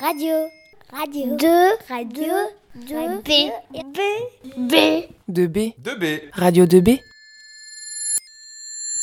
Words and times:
Radio. 0.00 0.48
Radio. 0.92 1.36
2. 1.36 1.46
Radio. 1.90 2.32
2. 2.88 3.20
B. 3.22 3.28
B. 3.70 3.98
B. 4.56 4.74
2B. 5.28 5.74
2B. 5.78 6.20
Radio 6.32 6.64
2B. 6.64 7.00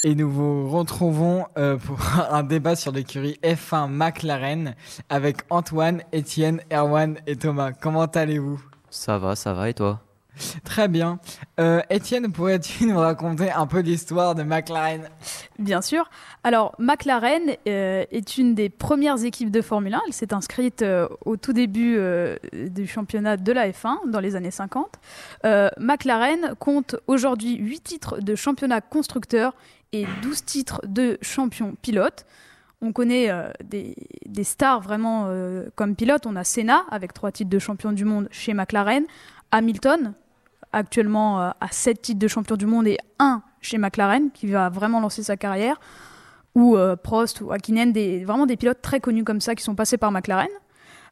Et 0.03 0.15
nous 0.15 0.27
vous 0.27 0.71
retrouvons 0.71 1.45
euh, 1.55 1.77
pour 1.77 1.99
un 2.31 2.41
débat 2.41 2.75
sur 2.75 2.91
l'écurie 2.91 3.37
F1 3.43 3.89
McLaren 3.89 4.73
avec 5.09 5.37
Antoine, 5.51 6.01
Étienne, 6.13 6.61
Erwan 6.73 7.19
et 7.27 7.35
Thomas. 7.35 7.73
Comment 7.73 8.05
allez-vous? 8.05 8.59
Ça 8.89 9.19
va, 9.19 9.35
ça 9.35 9.53
va, 9.53 9.69
et 9.69 9.75
toi? 9.75 10.01
Très 10.63 10.87
bien. 10.87 11.19
Euh, 11.59 11.81
Étienne, 11.89 12.31
pourrais-tu 12.31 12.85
nous 12.85 12.97
raconter 12.97 13.51
un 13.51 13.67
peu 13.67 13.79
l'histoire 13.79 14.35
de 14.35 14.43
McLaren? 14.43 15.09
Bien 15.59 15.81
sûr. 15.81 16.09
Alors, 16.43 16.75
McLaren 16.79 17.55
euh, 17.67 18.05
est 18.11 18.37
une 18.37 18.55
des 18.55 18.69
premières 18.69 19.23
équipes 19.23 19.51
de 19.51 19.61
Formule 19.61 19.95
1. 19.95 20.01
Elle 20.07 20.13
s'est 20.13 20.33
inscrite 20.33 20.81
euh, 20.81 21.07
au 21.25 21.35
tout 21.37 21.53
début 21.53 21.99
du 22.53 22.87
championnat 22.87 23.37
de 23.37 23.51
la 23.51 23.69
F1 23.69 24.09
dans 24.09 24.19
les 24.19 24.35
années 24.35 24.51
50. 24.51 24.99
Euh, 25.45 25.69
McLaren 25.77 26.55
compte 26.59 26.95
aujourd'hui 27.07 27.55
8 27.55 27.79
titres 27.81 28.19
de 28.19 28.35
championnat 28.35 28.81
constructeur 28.81 29.53
et 29.93 30.05
12 30.21 30.45
titres 30.45 30.81
de 30.85 31.17
champion 31.21 31.75
pilote. 31.81 32.25
On 32.81 32.91
connaît 32.91 33.31
des, 33.63 33.95
stars 34.43 34.81
vraiment 34.81 35.31
comme 35.75 35.95
pilote. 35.95 36.27
On 36.27 36.35
a 36.35 36.43
Senna 36.43 36.85
avec 36.91 37.11
3 37.11 37.31
titres 37.31 37.49
de 37.49 37.57
champion 37.57 37.91
du 37.91 38.05
monde 38.05 38.27
chez 38.29 38.53
McLaren. 38.53 39.05
Hamilton, 39.51 40.13
actuellement 40.73 41.41
euh, 41.41 41.49
à 41.59 41.67
7 41.69 42.01
titres 42.01 42.19
de 42.19 42.27
champion 42.27 42.55
du 42.55 42.65
monde 42.65 42.87
et 42.87 42.97
1 43.19 43.41
chez 43.61 43.77
McLaren, 43.77 44.31
qui 44.31 44.47
va 44.47 44.69
vraiment 44.69 44.99
lancer 44.99 45.23
sa 45.23 45.37
carrière. 45.37 45.79
Ou 46.55 46.75
euh, 46.75 46.95
Prost 46.95 47.41
ou 47.41 47.51
Hakkinen, 47.51 47.91
des, 47.91 48.25
vraiment 48.25 48.45
des 48.45 48.57
pilotes 48.57 48.81
très 48.81 48.99
connus 48.99 49.23
comme 49.23 49.41
ça 49.41 49.55
qui 49.55 49.63
sont 49.63 49.75
passés 49.75 49.97
par 49.97 50.11
McLaren. 50.11 50.47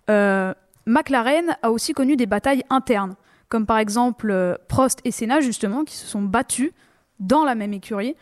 Euh, 0.09 0.53
McLaren 0.85 1.57
a 1.61 1.71
aussi 1.71 1.93
connu 1.93 2.15
des 2.15 2.25
batailles 2.25 2.63
internes, 2.69 3.15
comme 3.49 3.65
par 3.65 3.77
exemple 3.77 4.57
Prost 4.67 4.99
et 5.03 5.11
Senna, 5.11 5.41
justement, 5.41 5.83
qui 5.83 5.95
se 5.95 6.07
sont 6.07 6.21
battus 6.21 6.71
dans 7.19 7.43
la 7.43 7.55
même 7.55 7.73
écurie. 7.73 8.15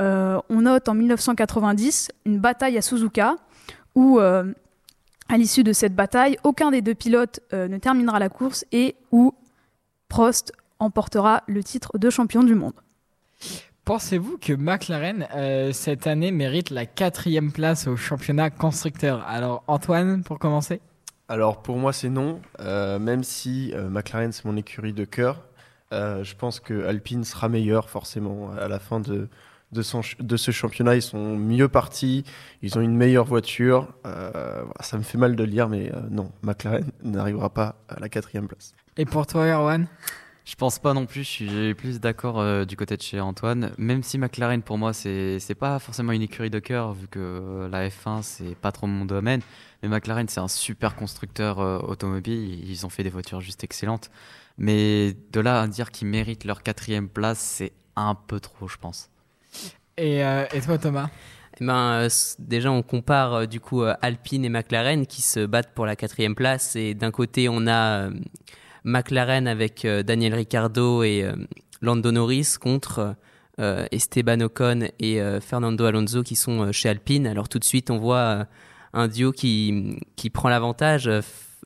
On 0.00 0.60
note 0.60 0.88
en 0.88 0.94
1990 0.94 2.12
une 2.24 2.38
bataille 2.38 2.78
à 2.78 2.82
Suzuka 2.82 3.36
où, 3.96 4.20
à 4.20 5.36
l'issue 5.36 5.64
de 5.64 5.72
cette 5.72 5.94
bataille, 5.94 6.38
aucun 6.44 6.70
des 6.70 6.82
deux 6.82 6.94
pilotes 6.94 7.40
ne 7.52 7.76
terminera 7.78 8.18
la 8.18 8.28
course 8.28 8.64
et 8.70 8.96
où 9.10 9.34
Prost 10.08 10.52
emportera 10.80 11.42
le 11.46 11.62
titre 11.64 11.98
de 11.98 12.10
champion 12.10 12.42
du 12.42 12.54
monde. 12.54 12.74
Pensez-vous 13.84 14.36
que 14.38 14.52
McLaren, 14.52 15.26
euh, 15.34 15.72
cette 15.72 16.06
année, 16.06 16.30
mérite 16.30 16.70
la 16.70 16.84
quatrième 16.84 17.52
place 17.52 17.86
au 17.86 17.96
championnat 17.96 18.50
constructeur? 18.50 19.24
Alors, 19.26 19.64
Antoine, 19.66 20.22
pour 20.22 20.38
commencer? 20.38 20.80
Alors 21.30 21.60
pour 21.62 21.76
moi 21.76 21.92
c'est 21.92 22.08
non, 22.08 22.40
Euh, 22.60 22.98
même 22.98 23.22
si 23.22 23.72
euh, 23.74 23.90
McLaren 23.90 24.32
c'est 24.32 24.46
mon 24.46 24.56
écurie 24.56 24.94
de 24.94 25.04
cœur. 25.04 25.42
Euh, 25.92 26.24
je 26.24 26.34
pense 26.34 26.58
que 26.60 26.86
Alpine 26.86 27.24
sera 27.24 27.48
meilleur 27.48 27.88
forcément 27.90 28.50
à 28.52 28.68
la 28.68 28.78
fin 28.78 29.00
de, 29.00 29.28
de, 29.72 29.82
son 29.82 30.00
de 30.20 30.36
ce 30.36 30.50
championnat. 30.50 30.94
Ils 30.96 31.02
sont 31.02 31.36
mieux 31.36 31.68
partis, 31.68 32.24
ils 32.62 32.78
ont 32.78 32.80
une 32.80 32.96
meilleure 32.96 33.24
voiture. 33.26 33.88
Euh, 34.06 34.64
ça 34.80 34.96
me 34.98 35.02
fait 35.02 35.18
mal 35.18 35.36
de 35.36 35.44
le 35.44 35.50
dire, 35.50 35.68
mais 35.68 35.92
euh, 35.94 36.00
non, 36.10 36.30
McLaren 36.42 36.90
n'arrivera 37.02 37.50
pas 37.50 37.76
à 37.88 38.00
la 38.00 38.08
quatrième 38.08 38.48
place. 38.48 38.74
Et 38.96 39.04
pour 39.04 39.26
toi, 39.26 39.46
Erwan? 39.46 39.86
Je 40.48 40.54
pense 40.54 40.78
pas 40.78 40.94
non 40.94 41.04
plus, 41.04 41.24
je 41.24 41.28
suis 41.28 41.74
plus 41.74 42.00
d'accord 42.00 42.40
euh, 42.40 42.64
du 42.64 42.74
côté 42.74 42.96
de 42.96 43.02
chez 43.02 43.20
Antoine. 43.20 43.72
Même 43.76 44.02
si 44.02 44.16
McLaren, 44.16 44.62
pour 44.62 44.78
moi, 44.78 44.94
c'est 44.94 45.38
c'est 45.40 45.54
pas 45.54 45.78
forcément 45.78 46.12
une 46.12 46.22
écurie 46.22 46.48
de 46.48 46.58
cœur, 46.58 46.94
vu 46.94 47.06
que 47.06 47.18
euh, 47.18 47.68
la 47.68 47.86
F1, 47.90 48.22
c'est 48.22 48.54
pas 48.54 48.72
trop 48.72 48.86
mon 48.86 49.04
domaine. 49.04 49.42
Mais 49.82 49.90
McLaren, 49.90 50.26
c'est 50.26 50.40
un 50.40 50.48
super 50.48 50.96
constructeur 50.96 51.60
euh, 51.60 51.78
automobile. 51.80 52.66
Ils 52.66 52.86
ont 52.86 52.88
fait 52.88 53.02
des 53.02 53.10
voitures 53.10 53.42
juste 53.42 53.62
excellentes. 53.62 54.10
Mais 54.56 55.14
de 55.32 55.40
là 55.40 55.60
à 55.60 55.66
dire 55.66 55.90
qu'ils 55.90 56.08
méritent 56.08 56.44
leur 56.46 56.62
quatrième 56.62 57.10
place, 57.10 57.38
c'est 57.40 57.72
un 57.94 58.14
peu 58.14 58.40
trop, 58.40 58.68
je 58.68 58.78
pense. 58.78 59.10
et, 59.98 60.24
euh, 60.24 60.46
et 60.54 60.62
toi, 60.62 60.78
Thomas? 60.78 61.10
Eh 61.60 61.64
ben, 61.64 62.04
euh, 62.04 62.08
déjà, 62.38 62.70
on 62.70 62.82
compare 62.82 63.34
euh, 63.34 63.46
du 63.46 63.60
coup 63.60 63.82
euh, 63.82 63.94
Alpine 64.00 64.46
et 64.46 64.48
McLaren 64.48 65.06
qui 65.06 65.20
se 65.22 65.44
battent 65.44 65.74
pour 65.74 65.84
la 65.84 65.94
quatrième 65.96 66.34
place. 66.34 66.74
Et 66.74 66.94
d'un 66.94 67.10
côté, 67.10 67.48
on 67.50 67.66
a 67.66 68.06
euh, 68.06 68.10
McLaren 68.84 69.46
avec 69.46 69.84
euh, 69.84 70.02
Daniel 70.02 70.34
Ricciardo 70.34 71.02
et 71.02 71.22
euh, 71.22 71.34
Lando 71.80 72.10
Norris 72.10 72.56
contre 72.60 73.16
euh, 73.60 73.86
Esteban 73.90 74.40
Ocon 74.40 74.88
et 75.00 75.20
Fernando 75.40 75.84
Alonso 75.84 76.22
qui 76.22 76.36
sont 76.36 76.70
chez 76.72 76.88
Alpine. 76.88 77.26
Alors 77.26 77.48
tout 77.48 77.58
de 77.58 77.64
suite, 77.64 77.90
on 77.90 77.98
voit 77.98 78.46
un 78.92 79.08
duo 79.08 79.32
qui, 79.32 79.98
qui 80.16 80.30
prend 80.30 80.48
l'avantage. 80.48 81.10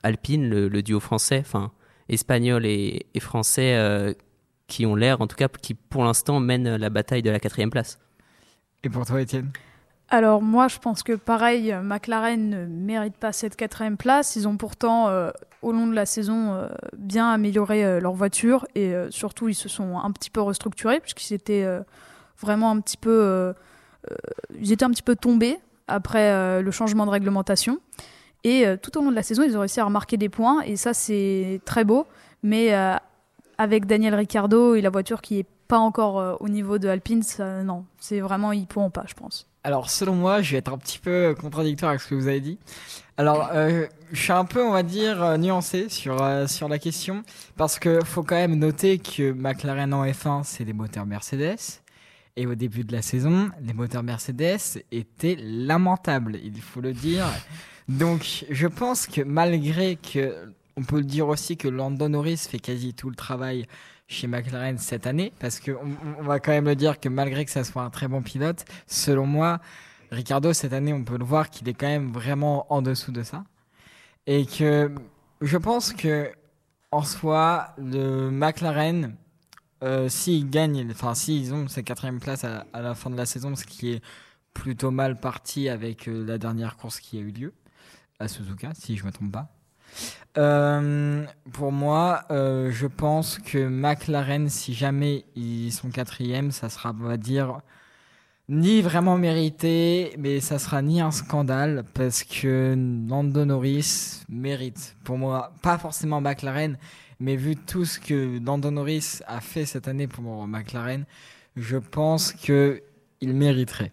Alpine, 0.03 0.49
le, 0.49 0.83
duo 0.83 1.01
français, 1.01 1.39
enfin 1.41 1.71
espagnol 2.09 2.67
et, 2.67 3.07
français, 3.21 4.17
qui 4.69 4.87
ont 4.87 4.95
l'air, 4.95 5.21
en 5.21 5.27
tout 5.27 5.37
cas, 5.37 5.49
qui 5.49 5.75
pour 5.75 6.03
l'instant 6.05 6.41
mènent 6.41 6.77
la 6.77 6.91
bataille 6.91 7.23
de 7.23 7.31
la 7.31 7.39
quatrième 7.39 7.71
place. 7.71 7.99
Et 8.85 8.89
pour 8.89 9.05
toi, 9.07 9.21
Étienne? 9.21 9.51
Alors 10.15 10.43
moi, 10.43 10.69
je 10.69 10.77
pense 10.77 11.03
que 11.03 11.15
pareil, 11.15 11.75
McLaren 11.83 12.51
ne 12.51 12.67
mérite 12.67 13.17
pas 13.17 13.33
cette 13.33 13.57
quatrième 13.57 13.97
place. 13.97 14.37
Ils 14.37 14.47
ont 14.47 14.59
pourtant, 14.59 15.09
euh, 15.09 15.31
au 15.63 15.73
long 15.73 15.87
de 15.87 15.95
la 15.95 16.05
saison, 16.05 16.53
euh, 16.53 16.69
bien 16.99 17.31
amélioré 17.31 17.83
euh, 17.83 17.99
leur 17.99 18.13
voiture 18.13 18.67
et 18.75 18.93
surtout, 19.09 19.49
ils 19.49 19.55
se 19.55 19.71
sont 19.71 19.99
un 19.99 20.11
petit 20.11 20.29
peu 20.29 20.43
restructurés 20.43 21.01
puisqu'ils 21.01 21.33
étaient 21.33 21.67
vraiment 22.39 22.71
un 22.71 22.81
petit 22.81 22.99
peu, 22.99 23.55
un 24.05 24.91
petit 24.91 25.03
peu 25.03 25.17
tombés 25.17 25.59
après 25.89 26.61
le 26.61 26.71
changement 26.71 27.07
de 27.07 27.11
réglementation. 27.11 27.79
Et 28.45 28.67
tout 28.83 28.99
au 28.99 29.03
long 29.03 29.11
de 29.13 29.17
la 29.17 29.23
saison, 29.23 29.45
ils 29.45 29.57
ont 29.57 29.61
réussi 29.61 29.81
à 29.81 29.87
remarquer 29.87 30.19
des 30.19 30.29
points 30.29 30.61
et 30.61 30.77
ça, 30.77 30.93
c'est 30.93 31.63
très 31.65 31.85
beau. 31.85 32.07
Mais 32.43 32.75
avec 33.57 33.87
Daniel 33.87 34.15
Ricciardo 34.15 34.75
et 34.75 34.83
la 34.83 34.91
voiture 34.91 35.23
qui 35.23 35.39
est 35.39 35.47
pas 35.73 35.79
encore 35.79 36.19
euh, 36.21 36.37
au 36.41 36.51
niveau 36.51 36.77
de 36.77 36.87
Alpine, 36.87 37.23
non, 37.65 37.87
c'est 37.99 38.21
vraiment 38.21 38.53
ils 38.53 38.67
pourront 38.67 38.91
pas, 38.91 39.05
je 39.09 39.15
pense. 39.15 39.47
Alors, 39.65 39.89
selon 39.89 40.15
moi, 40.15 40.43
je 40.43 40.53
vais 40.53 40.59
être 40.59 40.71
un 40.71 40.77
petit 40.77 40.99
peu 40.99 41.35
contradictoire 41.41 41.93
avec 41.93 42.03
ce 42.03 42.09
que 42.09 42.15
vous 42.15 42.29
avez 42.29 42.41
dit. 42.43 42.59
Alors, 43.17 43.49
euh, 43.55 43.87
je 44.13 44.21
suis 44.21 44.33
un 44.33 44.45
peu, 44.45 44.63
on 44.63 44.73
va 44.73 44.83
dire, 44.83 45.23
euh, 45.23 45.39
nuancé 45.39 45.89
sur, 45.89 46.21
euh, 46.21 46.47
sur 46.47 46.69
la 46.69 46.79
question, 46.79 47.23
parce 47.57 47.79
que 47.79 48.05
faut 48.05 48.23
quand 48.23 48.35
même 48.35 48.57
noter 48.57 48.99
que 48.99 49.33
McLaren 49.33 49.95
en 49.95 50.05
F1, 50.05 50.43
c'est 50.45 50.67
des 50.67 50.75
moteurs 50.75 51.07
Mercedes. 51.07 51.81
Et 52.37 52.47
au 52.47 52.55
début 52.55 52.85
de 52.85 52.93
la 52.93 53.01
saison, 53.01 53.51
les 53.63 53.73
moteurs 53.73 54.03
Mercedes 54.03 54.83
étaient 54.91 55.39
lamentables, 55.41 56.39
il 56.45 56.61
faut 56.61 56.83
le 56.83 56.93
dire. 56.93 57.25
Donc, 57.89 58.45
je 58.51 58.67
pense 58.67 59.07
que 59.07 59.23
malgré 59.23 59.97
que, 59.97 60.35
on 60.77 60.83
peut 60.83 60.99
le 60.99 61.05
dire 61.05 61.29
aussi 61.29 61.57
que 61.57 61.69
Lando 61.69 62.09
Norris 62.09 62.47
fait 62.51 62.59
quasi 62.59 62.93
tout 62.93 63.09
le 63.09 63.17
travail 63.17 63.67
chez 64.09 64.27
McLaren 64.27 64.79
cette 64.79 65.07
année, 65.07 65.33
parce 65.39 65.61
que 65.61 65.73
on, 66.19 66.23
va 66.23 66.41
quand 66.41 66.53
même 66.53 66.67
le 66.67 66.77
dire 66.77 67.01
que 67.01 67.09
malgré 67.09 67.45
que 67.45 67.51
ça 67.51 67.65
soit 67.65 67.83
un 67.83 67.91
très 67.91 68.09
bon 68.09 68.23
pilote, 68.23 68.65
selon 68.87 69.27
moi, 69.27 69.61
Ricardo 70.11 70.53
cette 70.53 70.73
année, 70.73 70.93
on 70.93 71.05
peut 71.05 71.17
le 71.17 71.25
voir 71.25 71.51
qu'il 71.51 71.69
est 71.69 71.75
quand 71.75 71.87
même 71.87 72.13
vraiment 72.13 72.73
en 72.73 72.83
dessous 72.83 73.13
de 73.13 73.23
ça, 73.23 73.45
et 74.27 74.47
que 74.47 74.95
je 75.41 75.57
pense 75.57 75.93
que 75.93 76.31
en 76.91 77.03
soi, 77.03 77.75
le 77.79 78.31
McLaren, 78.31 79.17
euh, 79.83 80.09
s'ils 80.09 80.49
gagnent, 80.49 80.89
enfin 80.91 81.15
s'ils 81.15 81.55
ont 81.55 81.67
cette 81.67 81.87
quatrième 81.87 82.21
place 82.21 82.45
à, 82.45 82.65
la 82.75 82.95
fin 82.95 83.11
de 83.11 83.17
la 83.17 83.27
saison, 83.27 83.57
ce 83.57 83.65
qui 83.65 83.93
est 83.93 84.03
plutôt 84.55 84.91
mal 84.91 85.19
parti 85.19 85.69
avec 85.69 86.09
euh, 86.09 86.25
la 86.25 86.39
dernière 86.39 86.77
course 86.77 87.01
qui 87.01 87.17
a 87.17 87.21
eu 87.21 87.31
lieu 87.31 87.55
à 88.21 88.29
Suzuka, 88.29 88.73
si 88.75 88.97
je 88.97 89.05
me 89.05 89.11
trompe 89.11 89.33
pas. 89.33 89.49
Euh, 90.39 91.25
pour 91.53 91.73
moi, 91.73 92.25
euh, 92.31 92.71
je 92.71 92.87
pense 92.87 93.39
que 93.39 93.69
McLaren, 93.69 94.49
si 94.49 94.73
jamais 94.73 95.25
ils 95.37 95.73
sont 95.73 95.91
quatrième, 95.91 96.51
ça 96.53 96.69
sera, 96.69 96.95
on 96.99 97.05
va 97.05 97.17
dire, 97.17 97.61
ni 98.49 98.83
vraiment 98.83 99.19
mérité, 99.19 100.15
mais 100.19 100.41
ça 100.41 100.59
sera 100.59 100.83
ni 100.83 101.01
un 101.01 101.11
scandale 101.11 101.85
parce 101.95 102.25
que 102.25 102.75
Lando 103.09 103.45
Norris 103.45 104.25
mérite. 104.29 104.97
Pour 105.05 105.19
moi, 105.19 105.53
pas 105.63 105.79
forcément 105.79 106.21
McLaren, 106.21 106.79
mais 107.21 107.37
vu 107.37 107.57
tout 107.57 107.85
ce 107.85 108.01
que 108.01 108.39
Lando 108.45 108.71
Norris 108.71 109.21
a 109.27 109.41
fait 109.41 109.67
cette 109.67 109.87
année 109.87 110.07
pour 110.07 110.47
McLaren, 110.47 111.05
je 111.57 111.77
pense 111.77 112.33
que 112.33 112.83
il 113.21 113.35
mériterait. 113.35 113.93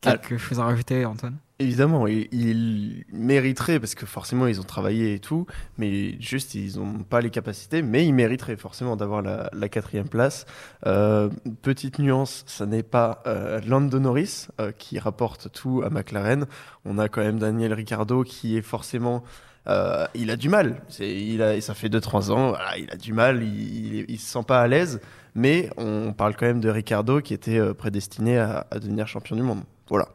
Quelque 0.00 0.36
chose 0.36 0.60
à 0.60 0.64
rajouter, 0.64 1.04
Antoine? 1.04 1.38
Évidemment, 1.62 2.08
il, 2.08 2.26
il 2.32 3.04
mériterait 3.12 3.78
parce 3.78 3.94
que 3.94 4.04
forcément 4.04 4.48
ils 4.48 4.60
ont 4.60 4.64
travaillé 4.64 5.14
et 5.14 5.20
tout, 5.20 5.46
mais 5.78 6.20
juste 6.20 6.56
ils 6.56 6.76
n'ont 6.76 7.04
pas 7.04 7.20
les 7.20 7.30
capacités, 7.30 7.82
mais 7.82 8.04
ils 8.04 8.12
mériteraient 8.12 8.56
forcément 8.56 8.96
d'avoir 8.96 9.22
la, 9.22 9.68
quatrième 9.68 10.08
place. 10.08 10.44
Euh, 10.86 11.30
petite 11.62 12.00
nuance, 12.00 12.42
ça 12.48 12.66
n'est 12.66 12.82
pas 12.82 13.22
euh, 13.28 13.60
Lando 13.64 14.00
Norris 14.00 14.48
euh, 14.60 14.72
qui 14.76 14.98
rapporte 14.98 15.52
tout 15.52 15.82
à 15.84 15.90
McLaren. 15.90 16.46
On 16.84 16.98
a 16.98 17.08
quand 17.08 17.20
même 17.20 17.38
Daniel 17.38 17.72
Ricciardo 17.74 18.24
qui 18.24 18.56
est 18.56 18.62
forcément 18.62 19.22
euh, 19.68 20.04
il 20.14 20.32
a 20.32 20.36
du 20.36 20.48
mal. 20.48 20.82
Il 20.98 21.62
ça 21.62 21.74
fait 21.74 21.88
2-3 21.88 22.32
ans, 22.32 22.54
il 22.76 22.90
a 22.90 22.96
du 22.96 23.12
mal, 23.12 23.44
il, 23.44 24.04
il 24.08 24.18
se 24.18 24.32
sent 24.32 24.44
pas 24.44 24.60
à 24.60 24.66
l'aise, 24.66 25.00
mais 25.36 25.70
on 25.76 26.12
parle 26.12 26.34
quand 26.34 26.46
même 26.46 26.60
de 26.60 26.68
Ricciardo 26.68 27.20
qui 27.20 27.34
était 27.34 27.72
prédestiné 27.74 28.38
à 28.38 28.66
devenir 28.80 29.06
champion 29.06 29.36
du 29.36 29.42
monde. 29.42 29.62
Voilà. 29.88 30.08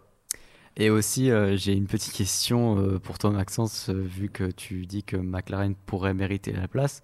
Et 0.79 0.91
aussi, 0.91 1.31
euh, 1.31 1.57
j'ai 1.57 1.73
une 1.73 1.87
petite 1.87 2.13
question 2.13 2.77
euh, 2.77 2.99
pour 2.99 3.17
toi, 3.17 3.31
Maxence, 3.31 3.89
euh, 3.89 3.93
vu 3.93 4.29
que 4.29 4.43
tu 4.43 4.85
dis 4.85 5.03
que 5.03 5.17
McLaren 5.17 5.73
pourrait 5.73 6.13
mériter 6.13 6.51
la 6.53 6.67
place. 6.67 7.01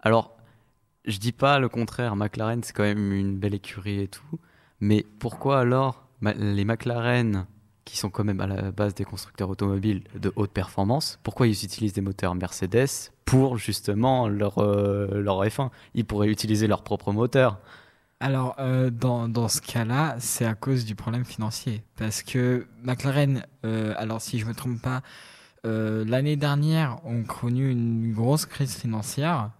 Alors, 0.00 0.34
je 1.04 1.18
dis 1.18 1.32
pas 1.32 1.58
le 1.58 1.68
contraire, 1.68 2.16
McLaren, 2.16 2.62
c'est 2.62 2.72
quand 2.72 2.82
même 2.82 3.12
une 3.12 3.38
belle 3.38 3.54
écurie 3.54 4.00
et 4.00 4.08
tout. 4.08 4.40
Mais 4.80 5.04
pourquoi 5.18 5.60
alors 5.60 6.06
les 6.22 6.64
McLaren, 6.64 7.46
qui 7.84 7.98
sont 7.98 8.08
quand 8.08 8.24
même 8.24 8.40
à 8.40 8.46
la 8.46 8.72
base 8.72 8.94
des 8.94 9.04
constructeurs 9.04 9.50
automobiles 9.50 10.02
de 10.18 10.32
haute 10.36 10.52
performance, 10.52 11.18
pourquoi 11.22 11.46
ils 11.46 11.64
utilisent 11.64 11.92
des 11.92 12.00
moteurs 12.00 12.34
Mercedes 12.34 13.10
pour 13.26 13.58
justement 13.58 14.28
leur, 14.28 14.62
leur 14.62 15.44
F1 15.44 15.70
Ils 15.94 16.04
pourraient 16.04 16.28
utiliser 16.28 16.66
leur 16.66 16.82
propre 16.82 17.12
moteur. 17.12 17.58
Alors, 18.22 18.54
euh, 18.58 18.90
dans, 18.90 19.28
dans 19.28 19.48
ce 19.48 19.62
cas-là, 19.62 20.16
c'est 20.18 20.44
à 20.44 20.54
cause 20.54 20.84
du 20.84 20.94
problème 20.94 21.24
financier. 21.24 21.82
Parce 21.96 22.22
que 22.22 22.66
McLaren, 22.82 23.46
euh, 23.64 23.94
alors 23.96 24.20
si 24.20 24.38
je 24.38 24.44
me 24.44 24.52
trompe 24.52 24.80
pas, 24.82 25.00
euh, 25.66 26.04
l'année 26.06 26.36
dernière, 26.36 26.98
ont 27.06 27.22
connu 27.22 27.70
une 27.70 28.12
grosse 28.12 28.44
crise 28.44 28.74
financière. 28.74 29.50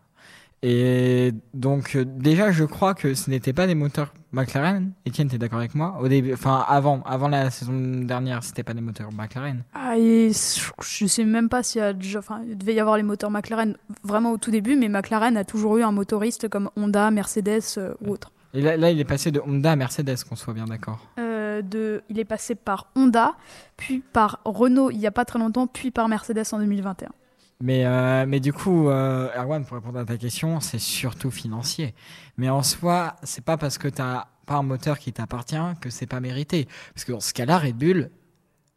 Et 0.62 1.32
donc, 1.54 1.96
déjà, 1.96 2.52
je 2.52 2.64
crois 2.64 2.92
que 2.92 3.14
ce 3.14 3.30
n'était 3.30 3.54
pas 3.54 3.66
des 3.66 3.74
moteurs 3.74 4.12
McLaren. 4.32 4.92
Etienne, 5.08 5.28
t'es 5.28 5.38
d'accord 5.38 5.60
avec 5.60 5.74
moi? 5.74 5.96
Au 5.98 6.08
début, 6.08 6.34
enfin, 6.34 6.62
avant, 6.68 7.02
avant 7.04 7.28
la 7.28 7.50
saison 7.50 7.72
dernière, 7.72 8.44
c'était 8.44 8.62
pas 8.62 8.74
des 8.74 8.82
moteurs 8.82 9.10
McLaren. 9.10 9.62
Ah, 9.72 9.96
et 9.96 10.32
je, 10.32 10.70
je 10.82 11.06
sais 11.06 11.24
même 11.24 11.48
pas 11.48 11.62
s'il 11.62 11.80
y 11.80 11.84
a 11.84 11.94
déjà, 11.94 12.18
enfin, 12.18 12.42
il 12.46 12.58
devait 12.58 12.74
y 12.74 12.80
avoir 12.80 12.98
les 12.98 13.02
moteurs 13.02 13.30
McLaren 13.30 13.74
vraiment 14.04 14.32
au 14.32 14.36
tout 14.36 14.50
début, 14.50 14.76
mais 14.76 14.90
McLaren 14.90 15.38
a 15.38 15.44
toujours 15.44 15.78
eu 15.78 15.82
un 15.82 15.92
motoriste 15.92 16.50
comme 16.50 16.68
Honda, 16.76 17.10
Mercedes 17.10 17.62
euh, 17.78 17.94
ou 18.02 18.10
autre. 18.10 18.30
Et 18.54 18.60
là, 18.60 18.76
là, 18.76 18.90
il 18.90 18.98
est 18.98 19.04
passé 19.04 19.30
de 19.30 19.40
Honda 19.40 19.72
à 19.72 19.76
Mercedes, 19.76 20.24
qu'on 20.28 20.36
soit 20.36 20.54
bien 20.54 20.64
d'accord. 20.64 21.06
Euh, 21.18 21.62
de, 21.62 22.02
il 22.08 22.18
est 22.18 22.24
passé 22.24 22.54
par 22.54 22.88
Honda, 22.96 23.34
puis 23.76 24.00
par 24.00 24.40
Renault 24.44 24.90
il 24.90 24.98
y 24.98 25.06
a 25.06 25.10
pas 25.10 25.24
très 25.24 25.38
longtemps, 25.38 25.66
puis 25.66 25.90
par 25.90 26.08
Mercedes 26.08 26.44
en 26.52 26.58
2021. 26.58 27.10
Mais, 27.62 27.84
euh, 27.84 28.24
mais 28.26 28.40
du 28.40 28.52
coup, 28.52 28.88
euh, 28.88 29.28
Erwan, 29.36 29.64
pour 29.64 29.76
répondre 29.76 29.98
à 29.98 30.04
ta 30.04 30.16
question, 30.16 30.60
c'est 30.60 30.78
surtout 30.78 31.30
financier. 31.30 31.94
Mais 32.38 32.48
en 32.48 32.62
soi, 32.62 33.16
c'est 33.22 33.44
pas 33.44 33.58
parce 33.58 33.76
que 33.76 33.88
t'as 33.88 34.28
pas 34.46 34.54
un 34.54 34.62
moteur 34.62 34.98
qui 34.98 35.12
t'appartient 35.12 35.56
que 35.80 35.90
c'est 35.90 36.06
pas 36.06 36.20
mérité. 36.20 36.66
Parce 36.94 37.04
que 37.04 37.12
dans 37.12 37.20
ce 37.20 37.34
cas-là, 37.34 37.58
Red 37.58 37.76
Bull, 37.76 38.10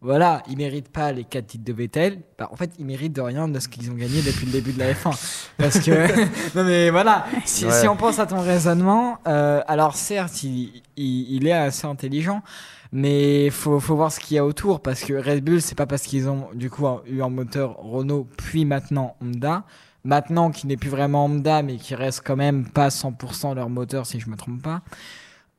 voilà, 0.04 0.44
ils 0.50 0.58
méritent 0.58 0.90
pas 0.92 1.12
les 1.12 1.24
quatre 1.24 1.48
titres 1.48 1.64
de 1.64 1.74
Vettel. 1.74 2.22
Bah, 2.38 2.50
en 2.52 2.56
fait, 2.56 2.72
ils 2.78 2.86
méritent 2.86 3.14
de 3.14 3.22
rien 3.22 3.48
de 3.48 3.58
ce 3.60 3.68
qu'ils 3.68 3.90
ont 3.90 3.96
gagné 3.96 4.22
depuis 4.22 4.46
le 4.46 4.52
début 4.52 4.74
de 4.74 4.80
la 4.80 4.94
F1. 4.94 5.50
Parce 5.58 5.80
que, 5.80 5.92
non 6.58 6.64
mais 6.66 6.90
voilà, 6.90 7.26
si, 7.46 7.66
Ouais. 7.66 7.72
si 7.72 7.88
on 7.88 7.96
pense 7.96 8.20
à 8.20 8.26
ton 8.26 8.42
raisonnement, 8.42 9.18
euh, 9.28 9.62
alors 9.68 9.96
certes, 9.96 10.44
il, 10.44 10.84
il, 10.98 11.36
il 11.36 11.48
est 11.48 11.54
assez 11.54 11.88
intelligent, 11.88 12.44
mais 12.92 13.50
faut, 13.50 13.80
faut 13.80 13.96
voir 13.96 14.12
ce 14.12 14.20
qu'il 14.20 14.36
y 14.36 14.38
a 14.38 14.46
autour. 14.46 14.82
Parce 14.82 15.02
que 15.02 15.14
Red 15.14 15.44
Bull, 15.44 15.62
c'est 15.62 15.76
pas 15.76 15.88
parce 15.88 16.04
qu'ils 16.04 16.28
ont 16.30 16.48
du 16.54 16.70
coup 16.70 16.86
eu 17.08 17.22
un 17.24 17.30
moteur 17.30 17.78
Renault, 17.78 18.28
puis 18.38 18.66
maintenant 18.66 19.16
Honda. 19.22 19.64
Maintenant, 20.06 20.52
qui 20.52 20.68
n'est 20.68 20.76
plus 20.76 20.90
vraiment 20.90 21.26
Honda, 21.28 21.64
mais 21.64 21.78
qui 21.78 21.96
reste 21.96 22.24
quand 22.26 22.36
même 22.36 22.66
pas 22.68 22.90
100% 22.90 23.56
leur 23.56 23.70
moteur, 23.70 24.06
si 24.06 24.20
je 24.20 24.30
me 24.30 24.36
trompe 24.36 24.62
pas. 24.62 24.82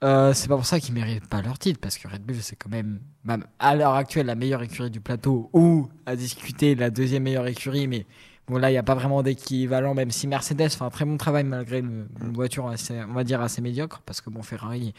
Euh, 0.05 0.35
c'est 0.35 0.49
pas 0.49 0.57
pour 0.57 0.67
ça 0.67 0.81
qu'ils 0.81 0.95
méritent 0.95 1.27
pas 1.29 1.41
leur 1.41 1.59
titre, 1.59 1.81
parce 1.81 1.97
que 1.97 2.07
Red 2.07 2.23
Bull, 2.23 2.37
c'est 2.41 2.57
quand 2.57 2.69
même, 2.69 3.01
à 3.59 3.75
l'heure 3.75 3.95
actuelle, 3.95 4.27
la 4.27 4.35
meilleure 4.35 4.63
écurie 4.63 4.91
du 4.91 5.01
plateau, 5.01 5.49
ou 5.55 5.89
à 6.05 6.15
discuter 6.15 6.75
la 6.75 6.91
deuxième 6.91 7.23
meilleure 7.23 7.47
écurie, 7.47 7.89
mais 7.89 8.05
bon, 8.47 8.59
là, 8.59 8.69
il 8.69 8.75
n'y 8.75 8.79
a 8.79 8.83
pas 8.83 8.95
vraiment 8.95 9.23
d'équivalent, 9.23 9.95
même 9.95 10.11
si 10.11 10.27
Mercedes 10.27 10.69
fait 10.69 10.85
un 10.85 10.91
très 10.91 11.07
bon 11.07 11.17
travail 11.17 11.45
malgré 11.45 11.79
une, 11.79 12.07
une 12.23 12.35
voiture 12.35 12.69
assez, 12.69 13.01
on 13.09 13.15
va 13.15 13.25
dire, 13.25 13.41
assez 13.41 13.63
médiocre, 13.63 14.03
parce 14.05 14.21
que 14.21 14.29
bon, 14.29 14.43
Ferrari, 14.43 14.93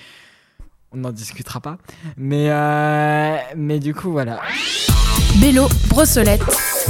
on 0.92 0.98
n'en 0.98 1.12
discutera 1.12 1.60
pas. 1.60 1.78
Mais, 2.18 2.50
euh, 2.50 3.38
mais 3.56 3.80
du 3.80 3.94
coup, 3.94 4.12
voilà. 4.12 4.42
Bélo, 5.42 5.68
Brossolette. 5.90 6.42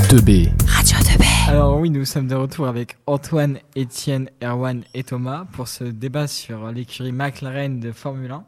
2B. 0.10 0.50
Radio 0.68 0.98
2B. 0.98 1.24
Alors 1.50 1.80
oui, 1.80 1.90
nous 1.90 2.06
sommes 2.06 2.28
de 2.28 2.36
retour 2.36 2.68
avec 2.68 2.98
Antoine, 3.08 3.60
Étienne, 3.76 4.30
Erwan 4.44 4.84
et 4.94 5.04
Thomas 5.04 5.46
pour 5.54 5.68
ce 5.68 5.84
débat 5.84 6.28
sur 6.28 6.72
l'écurie 6.72 7.12
McLaren 7.12 7.80
de 7.80 7.92
Formule 7.92 8.32
1. 8.32 8.44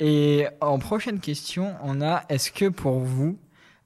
Et 0.00 0.46
en 0.60 0.78
prochaine 0.78 1.20
question, 1.20 1.74
on 1.82 2.00
a 2.02 2.22
est-ce 2.28 2.50
que 2.52 2.68
pour 2.68 3.00
vous, 3.00 3.38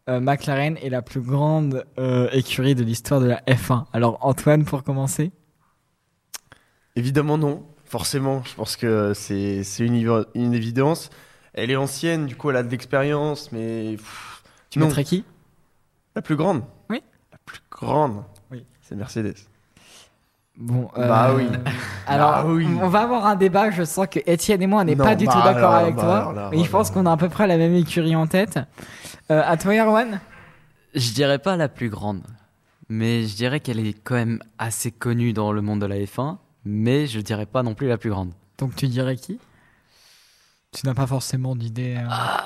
euh, 0.08 0.20
McLaren 0.20 0.76
est 0.82 0.91
la 0.91 1.03
plus 1.03 1.20
grande 1.20 1.85
euh, 1.99 2.29
écurie 2.32 2.75
de 2.75 2.82
l'histoire 2.85 3.20
de 3.20 3.26
la 3.26 3.41
F1 3.47 3.85
Alors 3.93 4.19
Antoine, 4.23 4.64
pour 4.64 4.82
commencer. 4.82 5.31
Évidemment 6.97 7.38
non, 7.38 7.64
forcément. 7.85 8.43
Je 8.44 8.55
pense 8.55 8.76
que 8.76 9.12
c'est 9.14 9.62
c'est 9.64 9.85
une, 9.85 9.94
évi- 9.97 10.26
une 10.35 10.55
évidence. 10.55 11.11
Elle 11.55 11.70
est 11.70 11.76
ancienne, 11.76 12.26
du 12.26 12.37
coup 12.37 12.50
elle 12.50 12.56
a 12.56 12.62
de 12.62 12.70
l'expérience, 12.70 13.50
mais 13.52 13.93
pff, 13.97 14.43
Tu 14.70 14.79
Non. 14.79 14.87
mettrais 14.87 15.05
qui? 15.05 15.25
La 16.16 16.22
plus 16.22 16.34
grande. 16.36 16.62
Oui. 16.90 17.02
La 17.30 17.38
plus 17.44 17.60
grande. 17.70 18.24
Oui. 18.50 18.64
C'est 18.82 18.96
Mercedes. 18.96 19.34
Bon, 20.56 20.88
euh, 20.96 21.06
Bah 21.06 21.32
oui. 21.36 21.46
Alors, 22.06 22.30
Bah 22.30 22.44
oui. 22.46 22.66
on 22.82 22.88
va 22.88 23.02
avoir 23.02 23.26
un 23.26 23.36
débat. 23.36 23.70
Je 23.70 23.84
sens 23.84 24.06
que 24.10 24.18
Étienne 24.26 24.62
et 24.62 24.66
moi, 24.66 24.80
on 24.80 24.84
n'est 24.84 24.96
pas 24.96 25.14
du 25.14 25.26
bah 25.26 25.32
tout 25.32 25.38
d'accord 25.38 25.70
alors, 25.70 25.74
avec 25.74 25.94
bah 25.96 26.02
toi. 26.02 26.16
alors 26.18 26.32
là, 26.32 26.50
je 26.52 26.70
pense 26.70 26.90
qu'on 26.90 27.04
a 27.06 27.12
à 27.12 27.16
peu 27.16 27.28
près 27.28 27.46
la 27.46 27.58
même 27.58 27.74
écurie 27.74 28.16
en 28.16 28.26
tête. 28.26 28.58
Euh, 29.30 29.42
à 29.44 29.56
toi, 29.58 29.74
Erwan 29.74 30.20
Je 30.94 31.12
dirais 31.12 31.38
pas 31.38 31.56
la 31.56 31.68
plus 31.68 31.90
grande, 31.90 32.22
mais 32.88 33.24
je 33.24 33.36
dirais 33.36 33.60
qu'elle 33.60 33.78
est 33.86 33.92
quand 33.92 34.14
même 34.14 34.40
assez 34.58 34.90
connue 34.90 35.34
dans 35.34 35.52
le 35.52 35.60
monde 35.60 35.80
de 35.82 35.86
la 35.86 35.96
F1, 35.96 36.38
mais 36.64 37.06
je 37.06 37.20
dirais 37.20 37.44
pas 37.46 37.62
non 37.62 37.74
plus 37.74 37.88
la 37.88 37.98
plus 37.98 38.08
grande. 38.10 38.30
Donc 38.58 38.74
tu 38.74 38.86
dirais 38.86 39.16
qui? 39.16 39.38
Tu 40.76 40.87
n'as 40.87 40.94
pas 40.94 41.06
forcément 41.06 41.56
d'idée. 41.56 41.96
euh. 41.99 42.06
Ah, 42.11 42.44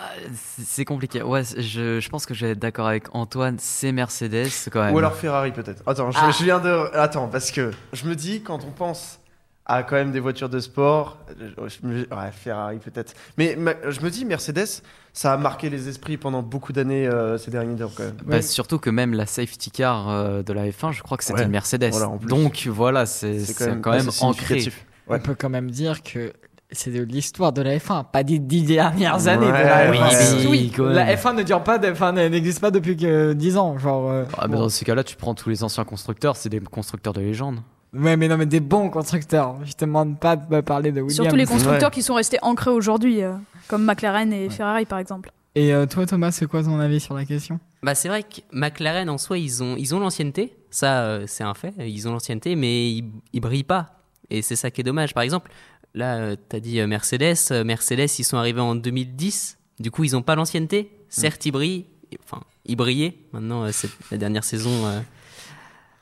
c'est 0.62 0.84
compliqué. 0.84 1.20
Ouais, 1.22 1.42
je, 1.44 1.98
je 2.00 2.08
pense 2.08 2.26
que 2.26 2.34
je 2.34 2.46
vais 2.46 2.52
être 2.52 2.58
d'accord 2.60 2.86
avec 2.86 3.12
Antoine, 3.14 3.56
c'est 3.58 3.90
Mercedes 3.92 4.48
quand 4.70 4.82
même. 4.84 4.94
Ou 4.94 4.98
alors 4.98 5.14
Ferrari 5.14 5.50
peut-être. 5.50 5.82
Attends, 5.86 6.10
je, 6.12 6.18
Ah. 6.20 6.30
je 6.30 6.44
viens 6.44 6.60
de. 6.60 6.94
Attends, 6.96 7.26
parce 7.28 7.50
que 7.50 7.72
je 7.92 8.06
me 8.06 8.14
dis, 8.14 8.42
quand 8.42 8.64
on 8.64 8.70
pense 8.70 9.18
à 9.66 9.82
quand 9.82 9.96
même 9.96 10.12
des 10.12 10.20
voitures 10.20 10.48
de 10.48 10.60
sport, 10.60 11.18
je- 11.38 11.68
je 11.68 11.86
me- 11.86 12.00
ouais, 12.02 12.30
Ferrari 12.32 12.78
peut-être. 12.78 13.14
Mais 13.36 13.56
ma- 13.56 13.74
je 13.88 14.00
me 14.00 14.10
dis, 14.10 14.24
Mercedes, 14.24 14.82
ça 15.12 15.32
a 15.32 15.36
marqué 15.36 15.68
les 15.70 15.88
esprits 15.88 16.16
pendant 16.16 16.42
beaucoup 16.42 16.72
d'années 16.72 17.06
euh, 17.08 17.36
ces 17.36 17.50
derniers 17.50 17.76
temps 17.76 17.90
quand 17.96 18.04
même. 18.04 18.14
Bah, 18.24 18.36
Ouais. 18.36 18.42
Surtout 18.42 18.78
que 18.78 18.90
même 18.90 19.12
la 19.12 19.26
safety 19.26 19.70
car 19.72 20.08
euh, 20.08 20.42
de 20.42 20.52
la 20.52 20.66
F1, 20.68 20.92
je 20.92 21.02
crois 21.02 21.16
que 21.18 21.24
c'était 21.24 21.40
Ouais, 21.40 21.44
une 21.46 21.50
Mercedes. 21.52 21.90
voilà. 21.90 22.10
Donc 22.28 22.66
voilà, 22.68 23.06
c'est 23.06 23.40
c'est 23.40 23.54
quand 23.82 23.90
même, 23.92 24.08
ancré. 24.20 24.64
On 25.08 25.18
peut 25.18 25.34
quand 25.34 25.48
même 25.50 25.70
dire 25.72 26.02
que 26.04 26.32
c'est 26.72 26.90
de 26.90 27.02
l'histoire 27.02 27.52
de 27.52 27.62
la 27.62 27.76
F1, 27.78 28.04
pas 28.12 28.22
des 28.22 28.38
dix 28.38 28.62
dernières 28.62 29.26
années 29.28 29.46
de 29.46 29.52
Ouais, 29.52 29.64
la 29.64 29.90
oui, 29.90 29.98
F1. 29.98 30.46
oui, 30.48 30.72
quand 30.76 30.84
même. 30.84 30.92
la 30.94 31.14
F1 31.16 31.34
ne 31.36 31.42
dure 31.42 31.62
pas, 31.64 31.78
de- 31.78 32.28
n'existe 32.28 32.60
pas 32.60 32.70
depuis 32.70 32.96
que 32.96 33.32
10 33.32 33.56
ans, 33.56 33.76
genre. 33.78 34.10
euh, 34.10 34.24
Ah, 34.38 34.46
mais 34.48 34.54
bon. 34.54 34.62
dans 34.62 34.68
ces 34.68 34.84
cas-là, 34.84 35.02
tu 35.04 35.16
prends 35.16 35.34
tous 35.34 35.48
les 35.50 35.64
anciens 35.64 35.84
constructeurs, 35.84 36.36
c'est 36.36 36.48
des 36.48 36.60
constructeurs 36.60 37.12
de 37.12 37.20
légende. 37.20 37.58
Ouais, 37.92 38.16
mais 38.16 38.28
non, 38.28 38.36
mais 38.36 38.46
des 38.46 38.60
bons 38.60 38.88
constructeurs. 38.88 39.56
Je 39.64 39.72
te 39.72 39.84
demande 39.84 40.18
pas 40.20 40.36
de 40.36 40.42
me 40.54 40.62
parler 40.62 40.92
de 40.92 41.00
Williams. 41.00 41.14
Surtout 41.14 41.34
les 41.36 41.46
constructeurs 41.46 41.88
Ouais. 41.88 41.94
qui 41.94 42.02
sont 42.02 42.14
restés 42.14 42.38
ancrés 42.42 42.70
aujourd'hui, 42.70 43.22
euh, 43.24 43.32
comme 43.66 43.84
McLaren 43.84 44.32
et 44.32 44.48
Ferrari 44.48 44.84
par 44.86 45.00
exemple. 45.00 45.32
Et 45.56 45.74
euh, 45.74 45.86
toi, 45.86 46.06
Thomas, 46.06 46.30
c'est 46.30 46.46
quoi 46.46 46.62
ton 46.62 46.78
avis 46.78 47.00
sur 47.00 47.14
la 47.14 47.24
question? 47.24 47.58
Bah, 47.82 47.96
c'est 47.96 48.06
vrai 48.06 48.22
que 48.22 48.42
McLaren 48.52 49.10
en 49.10 49.18
soi, 49.18 49.38
ils 49.38 49.60
ont 49.64 49.74
ils 49.76 49.92
ont 49.96 49.98
l'ancienneté, 49.98 50.54
ça 50.70 51.00
euh, 51.00 51.24
c'est 51.26 51.42
un 51.42 51.54
fait, 51.54 51.74
ils 51.80 52.06
ont 52.06 52.12
l'ancienneté, 52.12 52.54
mais 52.54 52.92
ils, 52.92 53.10
ils 53.32 53.40
brillent 53.40 53.64
pas. 53.64 53.86
Et 54.30 54.42
c'est 54.42 54.54
ça 54.54 54.70
qui 54.70 54.82
est 54.82 54.84
dommage. 54.84 55.12
Par 55.12 55.24
exemple, 55.24 55.50
là, 55.94 56.36
tu 56.36 56.56
as 56.56 56.60
dit 56.60 56.80
euh, 56.80 56.86
Mercedes, 56.86 57.36
euh, 57.50 57.64
Mercedes, 57.64 58.10
ils 58.18 58.24
sont 58.24 58.36
arrivés 58.36 58.60
en 58.60 58.74
2010, 58.74 59.58
du 59.78 59.90
coup, 59.90 60.04
ils 60.04 60.16
ont 60.16 60.22
pas 60.22 60.34
l'ancienneté. 60.34 60.90
Certes, 61.08 61.44
ils 61.46 61.50
brillent, 61.50 61.86
enfin, 62.24 62.42
ils 62.66 62.76
brillaient. 62.76 63.16
Maintenant, 63.32 63.64
euh, 63.64 63.70
c'est 63.72 63.90
la 64.10 64.18
dernière 64.18 64.44
saison, 64.44 64.86
euh, 64.86 65.00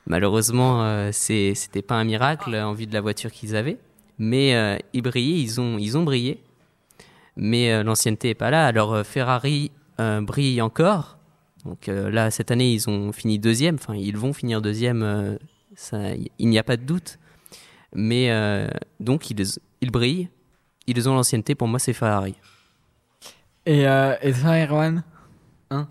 malheureusement, 0.05 0.83
euh, 0.83 1.11
c'était 1.11 1.81
pas 1.81 1.95
un 1.95 2.03
miracle 2.03 2.55
en 2.55 2.73
vue 2.73 2.87
de 2.87 2.93
la 2.93 3.01
voiture 3.01 3.31
qu'ils 3.31 3.55
avaient, 3.55 3.77
mais 4.17 4.55
euh, 4.55 4.77
ils 4.93 5.01
brillaient, 5.01 5.41
ils 5.41 5.59
ont 5.97 6.03
brillé. 6.03 6.43
Mais 7.35 7.71
euh, 7.71 7.83
l'ancienneté 7.83 8.29
est 8.29 8.35
pas 8.35 8.51
là. 8.51 8.65
Alors 8.67 8.93
euh, 8.93 9.03
Ferrari 9.03 9.71
euh, 9.99 10.19
brille 10.21 10.61
encore. 10.61 11.17
Donc 11.65 11.87
euh, 11.87 12.09
là, 12.09 12.31
cette 12.31 12.51
année, 12.51 12.71
ils 12.73 12.89
ont 12.89 13.11
fini 13.13 13.39
deuxième. 13.39 13.75
Enfin, 13.75 13.95
ils 13.95 14.17
vont 14.17 14.33
finir 14.33 14.61
deuxième. 14.61 15.03
euh, 15.03 15.37
il 16.37 16.49
n'y 16.49 16.59
a 16.59 16.63
pas 16.63 16.75
de 16.75 16.83
doute. 16.83 17.17
Mais 17.93 18.31
euh, 18.31 18.67
donc, 18.99 19.29
ils, 19.29 19.43
ils 19.81 19.91
brillent. 19.91 20.29
Ils 20.87 21.09
ont 21.09 21.15
l'ancienneté. 21.15 21.55
Pour 21.55 21.67
moi, 21.67 21.79
c'est 21.79 21.93
Ferrari. 21.93 22.35
Et, 23.65 23.87
euh, 23.87 24.15
et 24.21 24.33
toi, 24.33 24.57
Erwan? 24.57 25.03
Hein? 25.69 25.87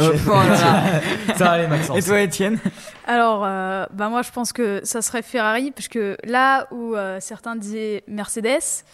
Euh, 0.00 0.12
oh. 0.12 0.32
Ça 1.36 1.44
va 1.44 1.50
aller, 1.52 1.66
Maxence. 1.66 1.98
Et 1.98 2.02
toi, 2.02 2.20
Étienne? 2.20 2.58
Alors, 3.06 3.44
euh, 3.44 3.86
bah 3.92 4.08
moi 4.08 4.22
je 4.22 4.30
pense 4.30 4.52
que 4.52 4.80
ça 4.84 5.02
serait 5.02 5.22
Ferrari, 5.22 5.70
puisque 5.70 5.98
là 6.24 6.68
où 6.70 6.94
euh, 6.94 7.18
certains 7.20 7.56
disaient 7.56 8.04
Mercedes, 8.06 8.84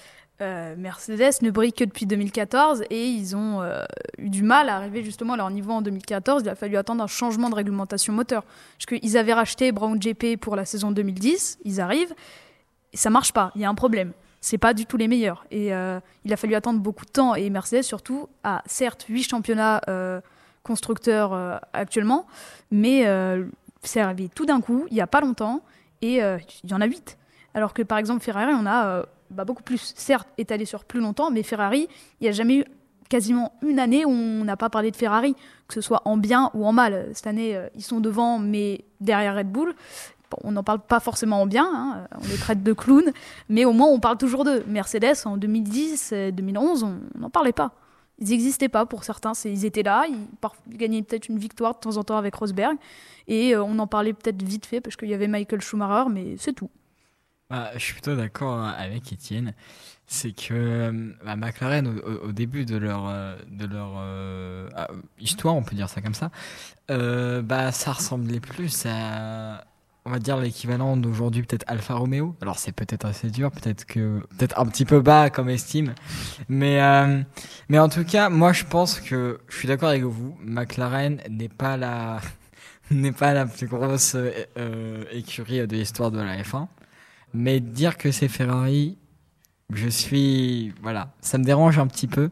euh, 0.40 0.76
Mercedes 0.78 1.42
ne 1.42 1.50
brille 1.50 1.72
que 1.72 1.84
depuis 1.84 2.06
2014 2.06 2.84
et 2.90 3.06
ils 3.06 3.34
ont 3.34 3.60
euh, 3.60 3.82
eu 4.18 4.30
du 4.30 4.44
mal 4.44 4.68
à 4.68 4.76
arriver 4.76 5.02
justement 5.02 5.32
à 5.32 5.36
leur 5.36 5.50
niveau 5.50 5.72
en 5.72 5.82
2014. 5.82 6.42
Il 6.44 6.48
a 6.48 6.54
fallu 6.54 6.76
attendre 6.76 7.02
un 7.02 7.08
changement 7.08 7.50
de 7.50 7.56
réglementation 7.56 8.12
moteur. 8.12 8.44
Parce 8.78 8.86
qu'ils 8.86 9.16
avaient 9.16 9.32
racheté 9.32 9.72
Brown 9.72 9.98
GP 9.98 10.40
pour 10.40 10.54
la 10.54 10.64
saison 10.64 10.92
2010, 10.92 11.58
ils 11.64 11.80
arrivent, 11.80 12.14
ça 12.94 13.10
marche 13.10 13.32
pas, 13.32 13.52
il 13.54 13.60
y 13.60 13.64
a 13.64 13.68
un 13.68 13.74
problème. 13.74 14.12
C'est 14.40 14.58
pas 14.58 14.72
du 14.72 14.86
tout 14.86 14.96
les 14.96 15.08
meilleurs. 15.08 15.44
Et 15.50 15.74
euh, 15.74 16.00
il 16.24 16.32
a 16.32 16.36
fallu 16.36 16.54
attendre 16.54 16.80
beaucoup 16.80 17.04
de 17.04 17.10
temps. 17.10 17.34
Et 17.34 17.50
Mercedes, 17.50 17.82
surtout, 17.82 18.28
a 18.44 18.62
certes 18.66 19.06
8 19.08 19.24
championnats 19.24 19.80
euh, 19.88 20.20
constructeurs 20.62 21.32
euh, 21.32 21.56
actuellement, 21.72 22.26
mais 22.70 23.04
c'est 23.82 24.00
arrivé 24.00 24.28
tout 24.34 24.44
d'un 24.44 24.60
coup, 24.60 24.86
il 24.90 24.94
n'y 24.94 25.00
a 25.00 25.06
pas 25.06 25.20
longtemps, 25.20 25.62
et 26.02 26.16
il 26.18 26.70
y 26.70 26.74
en 26.74 26.80
a 26.80 26.86
8. 26.86 27.16
Alors 27.54 27.72
que 27.72 27.82
par 27.82 27.98
exemple 27.98 28.22
Ferrari, 28.22 28.52
on 28.54 28.66
a 28.66 29.04
bah, 29.30 29.44
beaucoup 29.44 29.62
plus, 29.62 29.94
certes 29.96 30.28
étalé 30.36 30.64
sur 30.64 30.84
plus 30.84 31.00
longtemps, 31.00 31.30
mais 31.30 31.42
Ferrari, 31.42 31.88
il 32.20 32.24
n'y 32.24 32.28
a 32.28 32.32
jamais 32.32 32.58
eu 32.58 32.64
quasiment 33.08 33.54
une 33.62 33.78
année 33.78 34.04
où 34.04 34.10
on 34.10 34.44
n'a 34.44 34.56
pas 34.56 34.68
parlé 34.68 34.90
de 34.90 34.96
Ferrari, 34.96 35.34
que 35.68 35.74
ce 35.74 35.80
soit 35.80 36.02
en 36.04 36.16
bien 36.16 36.50
ou 36.52 36.66
en 36.66 36.72
mal. 36.72 37.08
Cette 37.14 37.28
année, 37.28 37.58
ils 37.74 37.82
sont 37.82 38.00
devant, 38.00 38.38
mais 38.38 38.84
derrière 39.00 39.36
Red 39.36 39.50
Bull. 39.50 39.74
On 40.44 40.52
n'en 40.52 40.62
parle 40.62 40.80
pas 40.80 41.00
forcément 41.00 41.42
en 41.42 41.46
bien, 41.46 41.68
hein, 41.72 42.06
on 42.22 42.26
les 42.28 42.36
traite 42.36 42.62
de 42.62 42.72
clowns, 42.72 43.12
mais 43.48 43.64
au 43.64 43.72
moins 43.72 43.88
on 43.88 44.00
parle 44.00 44.18
toujours 44.18 44.44
d'eux. 44.44 44.64
Mercedes, 44.66 45.16
en 45.24 45.36
2010, 45.36 46.12
et 46.12 46.32
2011, 46.32 46.84
on 46.84 46.98
n'en 47.18 47.30
parlait 47.30 47.52
pas. 47.52 47.72
Ils 48.18 48.28
n'existaient 48.28 48.68
pas 48.68 48.84
pour 48.84 49.04
certains, 49.04 49.32
ils 49.44 49.64
étaient 49.64 49.82
là, 49.82 50.06
ils, 50.08 50.76
gagnaient 50.76 51.02
peut-être 51.02 51.28
une 51.28 51.38
victoire 51.38 51.74
de 51.74 51.80
temps 51.80 51.96
en 51.96 52.04
temps 52.04 52.16
avec 52.16 52.34
Rosberg, 52.34 52.76
et 53.28 53.54
euh, 53.54 53.62
on 53.62 53.78
en 53.78 53.86
parlait 53.86 54.12
peut-être 54.12 54.42
vite 54.42 54.66
fait 54.66 54.80
parce 54.80 54.96
qu'il 54.96 55.08
y 55.08 55.14
avait 55.14 55.28
Michael 55.28 55.60
Schumacher, 55.60 56.10
mais 56.10 56.36
c'est 56.38 56.52
tout. 56.52 56.70
Bah, 57.50 57.70
je 57.74 57.78
suis 57.78 57.94
plutôt 57.94 58.14
d'accord 58.14 58.62
avec 58.62 59.10
Étienne. 59.12 59.54
C'est 60.06 60.32
que 60.32 60.52
euh, 60.52 61.12
bah, 61.24 61.36
McLaren, 61.36 62.00
au, 62.22 62.32
début 62.32 62.64
de 62.64 62.76
leur, 62.76 63.06
euh, 63.08 63.36
de 63.50 63.66
leur 63.66 63.92
euh, 63.98 64.68
ah, 64.74 64.88
histoire, 65.18 65.54
on 65.54 65.62
peut 65.62 65.76
dire 65.76 65.88
ça 65.88 66.00
comme 66.00 66.14
ça, 66.14 66.30
euh, 66.90 67.42
bah, 67.42 67.72
ça 67.72 67.92
ressemblait 67.92 68.40
plus 68.40 68.86
à, 68.86 69.64
on 70.08 70.10
va 70.10 70.18
dire, 70.20 70.38
l'équivalent 70.38 70.96
d'aujourd'hui, 70.96 71.42
peut-être 71.42 71.64
Alfa 71.66 71.94
Romeo. 71.94 72.34
Alors, 72.40 72.58
c'est 72.58 72.72
peut-être 72.72 73.04
assez 73.04 73.28
dur, 73.28 73.50
peut-être 73.50 73.84
que, 73.84 74.20
peut-être 74.38 74.58
un 74.58 74.64
petit 74.64 74.86
peu 74.86 75.02
bas 75.02 75.28
comme 75.28 75.50
estime. 75.50 75.94
Mais, 76.48 76.80
euh, 76.80 77.20
mais 77.68 77.78
en 77.78 77.90
tout 77.90 78.04
cas, 78.04 78.30
moi, 78.30 78.54
je 78.54 78.64
pense 78.64 79.00
que 79.00 79.38
je 79.48 79.56
suis 79.56 79.68
d'accord 79.68 79.90
avec 79.90 80.04
vous. 80.04 80.34
McLaren 80.42 81.20
n'est 81.28 81.50
pas 81.50 81.76
la, 81.76 82.20
n'est 82.90 83.12
pas 83.12 83.34
la 83.34 83.44
plus 83.44 83.66
grosse 83.66 84.14
euh, 84.14 84.30
euh, 84.56 85.04
écurie 85.12 85.66
de 85.66 85.76
l'histoire 85.76 86.10
de 86.10 86.20
la 86.20 86.40
F1. 86.42 86.68
Mais 87.34 87.60
dire 87.60 87.98
que 87.98 88.10
c'est 88.10 88.28
Ferrari, 88.28 88.96
je 89.74 89.88
suis. 89.88 90.72
Voilà, 90.80 91.12
ça 91.20 91.36
me 91.36 91.44
dérange 91.44 91.78
un 91.78 91.86
petit 91.86 92.06
peu. 92.06 92.30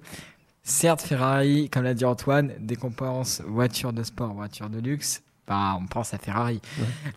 Certes, 0.63 1.03
Ferrari, 1.03 1.69
comme 1.69 1.83
l'a 1.83 1.93
dit 1.93 2.07
Antoine, 2.07 2.53
dès 2.59 2.77
qu'on 2.77 2.91
pense 2.91 3.43
voiture 3.47 3.93
de 3.93 4.03
sport, 4.03 4.33
voiture 4.33 4.71
de 4.71 4.81
luxe, 4.81 5.23
bah, 5.47 5.77
on 5.81 5.87
pense 5.87 6.13
à 6.15 6.19
Ferrari. 6.19 6.61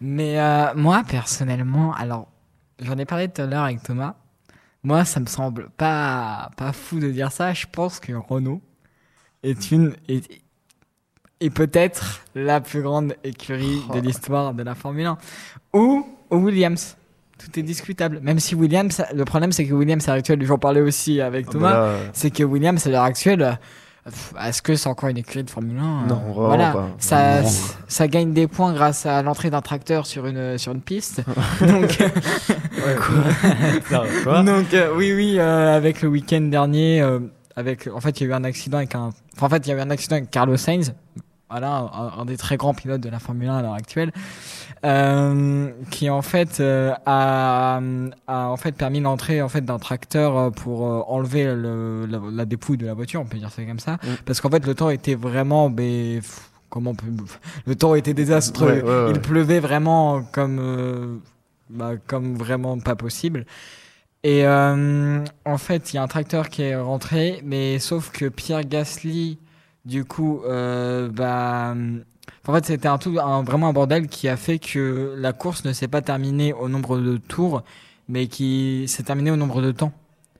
Mais 0.02 0.40
euh, 0.40 0.74
moi, 0.76 1.04
personnellement, 1.08 1.94
alors, 1.94 2.28
j'en 2.80 2.98
ai 2.98 3.06
parlé 3.06 3.28
tout 3.28 3.42
à 3.42 3.46
l'heure 3.46 3.64
avec 3.64 3.82
Thomas. 3.84 4.16
Moi, 4.84 5.04
ça 5.06 5.20
me 5.20 5.26
semble 5.26 5.70
pas, 5.78 6.52
pas 6.56 6.72
fou 6.72 7.00
de 7.00 7.10
dire 7.12 7.32
ça. 7.32 7.54
Je 7.54 7.66
pense 7.72 8.00
que 8.00 8.14
Renault 8.14 8.62
est 9.44 9.72
une. 9.72 9.96
Est, 10.08 10.30
est 11.42 11.50
peut-être 11.50 12.22
la 12.36 12.60
plus 12.62 12.82
grande 12.82 13.16
écurie 13.24 13.82
de 13.94 14.00
l'histoire 14.00 14.54
de 14.54 14.64
la 14.64 14.76
Formule 14.76 15.06
1. 15.06 15.18
Ou, 15.74 16.06
ou 16.32 16.36
Williams. 16.36 16.98
Tout 17.38 17.58
est 17.58 17.64
discutable. 17.64 18.20
Même 18.22 18.40
si 18.40 18.56
Williams, 18.56 19.02
le 19.14 19.24
problème 19.24 19.54
c'est 19.54 19.66
que 19.66 19.74
Williams 19.74 20.04
à 20.08 20.12
l'heure 20.12 20.20
actuelle, 20.20 20.46
j'en 20.46 20.58
parlais 20.58 20.82
aussi 20.82 21.22
avec 21.22 21.46
Ah, 21.48 21.52
Thomas, 21.52 21.72
bah 21.72 21.84
euh, 21.84 22.10
c'est 22.12 22.32
que 22.32 22.44
Williams 22.44 22.86
à 22.86 22.90
l'heure 22.90 23.04
actuelle, 23.04 23.58
est-ce 24.46 24.62
que 24.62 24.76
c'est 24.76 24.88
encore 24.90 25.10
une 25.10 25.18
écurie 25.18 25.44
de 25.44 25.50
Formule 25.50 25.78
1 25.78 26.08
Non, 26.08 26.16
Euh, 26.16 26.32
vraiment 26.32 26.48
voilà, 26.48 26.72
pas. 26.72 26.88
ça, 26.98 27.42
Non. 27.42 27.50
ça 27.88 28.08
gagne 28.08 28.34
des 28.34 28.48
points 28.48 28.74
grâce 28.74 29.06
à 29.06 29.22
l'entrée 29.22 29.50
d'un 29.50 29.62
tracteur 29.62 30.06
sur 30.06 30.26
une 30.26 30.58
sur 30.58 30.72
une 30.72 30.82
piste. 30.82 31.22
Donc, 31.62 31.98
donc 34.46 34.74
euh, 34.74 34.94
oui, 34.96 35.14
oui, 35.14 35.36
euh, 35.40 35.76
avec 35.76 36.02
le 36.02 36.10
week-end 36.10 36.42
dernier, 36.42 37.02
euh, 37.02 37.20
avec, 37.56 37.88
en 37.94 38.00
fait, 38.00 38.20
il 38.20 38.24
y 38.24 38.28
a 38.28 38.30
eu 38.30 38.34
un 38.34 38.44
accident 38.44 38.78
avec 38.78 38.96
un, 38.96 39.10
enfin, 39.36 39.48
en 39.48 39.50
fait, 39.50 39.68
il 39.68 39.70
y 39.70 39.74
a 39.74 39.78
eu 39.78 39.82
un 39.82 39.90
accident 39.90 40.16
avec 40.18 40.32
Carlos 40.32 40.58
Sainz. 40.58 40.94
Voilà, 41.50 41.90
un, 41.94 42.22
un 42.22 42.26
des 42.26 42.38
très 42.38 42.58
grands 42.58 42.74
pilotes 42.76 43.02
de 43.02 43.10
la 43.10 43.18
Formule 43.20 43.50
1 43.50 43.58
à 43.58 43.62
l'heure 43.64 43.74
actuelle, 43.74 44.12
euh, 44.86 45.70
qui 45.92 46.10
en 46.10 46.22
fait 46.22 46.60
euh, 46.60 46.94
a, 47.06 47.80
a 48.28 48.48
en 48.48 48.58
fait 48.58 48.72
permis 48.74 49.00
l'entrée 49.02 49.42
en 49.42 49.50
fait 49.50 49.62
d'un 49.62 49.80
tracteur 49.80 50.38
euh, 50.38 50.50
pour 50.52 50.86
euh, 50.88 51.02
enlever 51.08 51.46
le, 51.46 52.06
la, 52.06 52.20
la 52.32 52.46
dépouille 52.46 52.78
de 52.78 52.86
la 52.86 52.94
voiture, 52.94 53.22
on 53.22 53.26
peut 53.26 53.38
dire 53.38 53.52
ça 53.52 53.64
comme 53.64 53.80
ça, 53.80 53.94
Mm. 54.04 54.08
parce 54.26 54.40
qu'en 54.42 54.50
fait 54.50 54.66
le 54.66 54.76
temps 54.76 54.90
était 54.90 55.16
vraiment, 55.16 55.70
ben, 55.70 56.22
comment 56.70 56.92
on 56.92 56.96
peut, 56.96 57.06
le 57.66 57.76
temps 57.76 57.96
était 57.96 58.14
désastreux, 58.14 58.68
Ouais, 58.68 58.82
ouais, 58.84 59.04
ouais. 59.06 59.12
il 59.16 59.20
pleuvait 59.20 59.60
vraiment 59.60 60.24
comme, 60.32 61.20
bah, 61.70 61.92
comme 62.08 62.36
vraiment 62.36 62.80
pas 62.80 62.96
possible. 62.96 63.46
Et 64.24 64.46
euh, 64.46 65.24
en 65.46 65.58
fait, 65.58 65.94
il 65.94 65.96
y 65.96 66.00
a 66.00 66.04
un 66.04 66.08
tracteur 66.10 66.50
qui 66.50 66.62
est 66.64 66.76
rentré, 66.76 67.42
mais 67.46 67.80
sauf 67.80 68.12
que 68.12 68.26
Pierre 68.28 68.66
Gasly, 68.66 69.38
du 69.86 70.04
coup, 70.04 70.42
euh, 70.46 71.08
bah, 71.10 71.74
en 72.48 72.54
fait, 72.54 72.66
c'était 72.66 72.88
un 72.88 72.98
tout, 72.98 73.18
un, 73.20 73.44
vraiment 73.44 73.70
un 73.70 73.74
bordel 73.74 74.08
qui 74.08 74.28
a 74.28 74.38
fait 74.38 74.60
que 74.60 75.14
la 75.18 75.34
course 75.34 75.66
ne 75.66 75.74
s'est 75.74 75.88
pas 75.88 76.02
terminée 76.02 76.54
au 76.54 76.70
nombre 76.70 76.98
de 76.98 77.18
tours, 77.18 77.64
mais 78.08 78.28
qui 78.28 78.86
s'est 78.88 79.04
terminée 79.04 79.32
au 79.32 79.36
nombre 79.36 79.62
de 79.62 79.72
temps. 79.72 79.92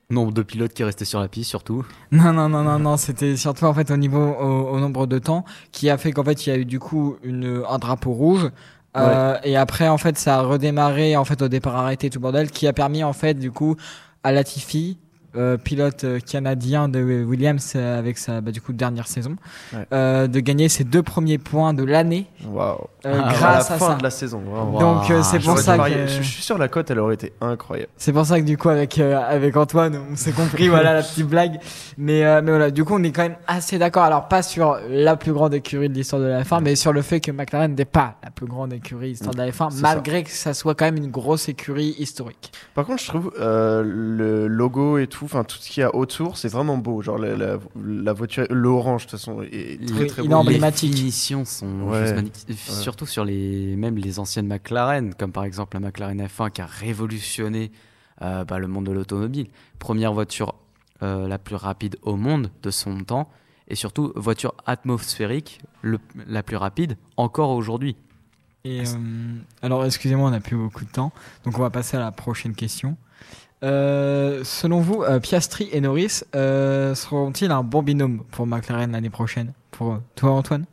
Nombre 0.10 0.32
de 0.32 0.42
pilotes 0.42 0.74
qui 0.74 0.84
restaient 0.84 1.06
sur 1.06 1.20
la 1.20 1.28
piste, 1.28 1.50
surtout. 1.50 1.86
Non, 2.12 2.34
non, 2.34 2.50
non, 2.50 2.64
non, 2.64 2.80
non, 2.80 2.98
c'était 2.98 3.38
surtout 3.38 3.66
en 3.66 3.74
fait 3.74 3.92
au 3.92 3.98
niveau, 3.98 4.18
au, 4.18 4.70
au 4.70 4.80
nombre 4.80 5.06
de 5.06 5.20
temps, 5.20 5.46
qui 5.72 5.90
a 5.90 5.98
fait 5.98 6.12
qu'en 6.12 6.24
fait 6.24 6.48
il 6.48 6.50
y 6.50 6.54
a 6.54 6.58
eu 6.58 6.66
du 6.66 6.80
coup 6.80 7.18
une, 7.24 7.64
un 7.68 7.78
drapeau 7.78 8.12
rouge. 8.12 8.50
Euh, 8.98 9.38
et 9.44 9.56
après 9.56 9.88
en 9.88 10.00
fait 10.00 10.18
ça 10.18 10.38
a 10.38 10.42
redémarré 10.42 11.16
en 11.16 11.24
fait 11.24 11.44
au 11.44 11.48
départ 11.48 11.76
arrêté 11.76 12.10
tout 12.10 12.20
bordel 12.20 12.50
qui 12.50 12.66
a 12.68 12.74
permis 12.74 13.04
en 13.04 13.14
fait 13.14 13.36
du 13.36 13.52
coup 13.52 13.76
à 14.24 14.32
Latifi 14.32 14.98
euh, 15.36 15.58
pilote 15.58 16.04
euh, 16.04 16.20
canadien 16.20 16.90
de 16.90 17.00
Williams 17.24 17.74
euh, 17.76 18.00
avec 18.00 18.18
sa 18.18 18.42
bah, 18.42 18.52
du 18.52 18.62
coup 18.62 18.74
dernière 18.74 19.08
saison 19.08 19.36
Ouais. 19.74 19.86
euh, 19.94 20.28
de 20.28 20.40
gagner 20.40 20.70
ses 20.70 20.84
deux 20.84 21.04
premiers 21.04 21.38
points 21.38 21.74
de 21.74 21.84
l'année. 21.84 22.26
Euh, 22.46 22.74
Ah, 23.04 23.30
grâce 23.34 23.70
à 23.72 23.76
à, 23.76 23.78
la 23.78 23.80
fin 23.80 23.88
ça. 23.90 23.96
de 23.96 24.04
la 24.04 24.10
saison. 24.10 24.42
Wow. 24.46 24.80
donc 24.80 25.04
c'est 25.24 25.40
pour 25.40 25.58
ça 25.60 25.78
que 25.78 26.08
Je, 26.08 26.22
suis 26.22 26.42
sûr 26.44 26.58
la 26.58 26.68
cote, 26.68 26.90
elle 26.92 27.00
aurait 27.00 27.14
été 27.14 27.34
incroyable. 27.42 27.90
c'est 27.98 28.12
pour 28.12 28.26
ça 28.26 28.40
que 28.40 28.46
du 28.46 28.58
coup 28.58 28.70
avec 28.70 28.98
avec 29.00 29.56
Antoine 29.56 30.00
on 30.12 30.16
s'est 30.16 30.32
compris 30.32 30.68
voilà 30.70 30.94
la 30.94 31.04
petite 31.04 31.28
blague. 31.28 31.60
Mais 31.98 32.22
mais 32.42 32.50
voilà 32.52 32.72
du 32.72 32.84
coup 32.84 32.96
on 32.96 33.04
est 33.04 33.12
quand 33.12 33.24
même 33.24 33.38
assez 33.48 33.78
d'accord. 33.78 34.04
Alors 34.04 34.28
pas 34.28 34.42
sur 34.42 34.78
la 34.90 35.16
plus 35.16 35.34
grande 35.34 35.54
écurie 35.54 35.90
de 35.90 35.94
l'histoire 35.94 36.22
de 36.22 36.28
la 36.28 36.44
F1 36.44 36.62
mais 36.62 36.76
sur 36.76 36.92
le 36.94 37.02
fait 37.02 37.20
que 37.20 37.32
McLaren 37.32 37.74
n'est 37.76 37.86
pas 37.86 38.16
la 38.24 38.32
plus 38.32 38.48
grande 38.48 38.74
écurie 38.74 39.08
de 39.08 39.12
l'histoire 39.12 39.34
de 39.34 39.40
la 39.40 39.50
F1 39.52 39.72
C'est 39.72 39.82
malgré 39.82 40.24
que 40.24 40.32
ça 40.32 40.54
soit 40.54 40.76
quand 40.76 40.86
même 40.86 40.98
une 40.98 41.12
grosse 41.12 41.50
écurie 41.50 41.96
historique. 42.00 42.52
Par 42.74 42.86
contre, 42.86 43.02
je 43.04 43.08
trouve 43.08 43.32
le 43.38 44.48
logo 44.48 44.98
et 44.98 45.08
tout, 45.08 45.19
enfin 45.26 45.44
tout 45.44 45.58
ce 45.60 45.70
qu'il 45.70 45.82
y 45.82 45.84
a 45.84 45.96
autour, 45.96 46.38
c'est 46.38 46.48
vraiment 46.48 46.78
beau. 46.78 47.02
Genre 47.02 47.18
la, 47.18 47.36
la, 47.36 47.58
la 47.84 48.14
voiture, 48.14 48.46
l'orange 48.50 49.06
de 49.06 49.12
toute 49.12 49.20
façon 49.20 49.42
est 49.42 49.86
très 49.88 50.02
Oui, 50.02 50.08
très 50.08 50.24
beau. 50.24 50.34
emblématique. 50.34 50.92
Les 50.92 50.98
finitions 50.98 51.46
sont 51.46 51.82
Ouais. 51.84 52.02
juste 52.02 52.16
magnifiques. 52.16 52.58
Surtout 52.60 53.06
sur 53.06 53.26
les, 53.26 53.76
même 53.76 53.98
les 53.98 54.20
anciennes 54.20 54.48
McLaren, 54.48 55.14
comme 55.14 55.32
par 55.32 55.44
exemple 55.44 55.76
la 55.80 55.88
McLaren 55.88 56.22
F1 56.26 56.52
qui 56.52 56.62
a 56.62 56.66
révolutionné 56.66 57.72
euh, 58.22 58.44
bah, 58.44 58.60
le 58.60 58.68
monde 58.68 58.86
de 58.86 58.92
l'automobile. 58.92 59.48
Première 59.80 60.14
voiture 60.14 60.56
euh, 61.04 61.28
la 61.28 61.38
plus 61.38 61.56
rapide 61.56 61.96
au 62.02 62.16
monde 62.16 62.52
de 62.64 62.72
son 62.72 63.04
temps. 63.04 63.30
Et 63.70 63.76
surtout, 63.76 64.12
voiture 64.16 64.54
atmosphérique 64.66 65.62
le- 65.82 66.00
la 66.28 66.44
plus 66.44 66.56
rapide 66.58 66.98
encore 67.18 67.52
aujourd'hui. 67.52 67.96
Et 68.66 68.82
euh, 68.82 68.84
alors 69.62 69.86
excusez-moi 69.86 70.28
on 70.28 70.32
n'a 70.32 70.40
plus 70.42 70.58
beaucoup 70.58 70.84
de 70.86 70.90
temps 70.92 71.12
donc 71.46 71.58
on 71.58 71.62
va 71.62 71.70
passer 71.70 71.98
à 71.98 72.00
la 72.02 72.12
prochaine 72.12 72.54
question 72.56 72.98
euh, 73.64 74.44
selon 74.44 74.80
vous 74.82 75.04
euh, 75.04 75.20
Piastri 75.20 75.70
et 75.72 75.82
Norris 75.82 76.22
euh, 76.36 76.96
seront-ils 76.96 77.52
un 77.52 77.64
bon 77.64 77.82
binôme 77.84 78.24
pour 78.32 78.48
McLaren 78.48 78.92
l'année 78.92 79.10
prochaine? 79.10 79.54
Pour 79.72 80.00
toi 80.16 80.32
Antoine? 80.32 80.66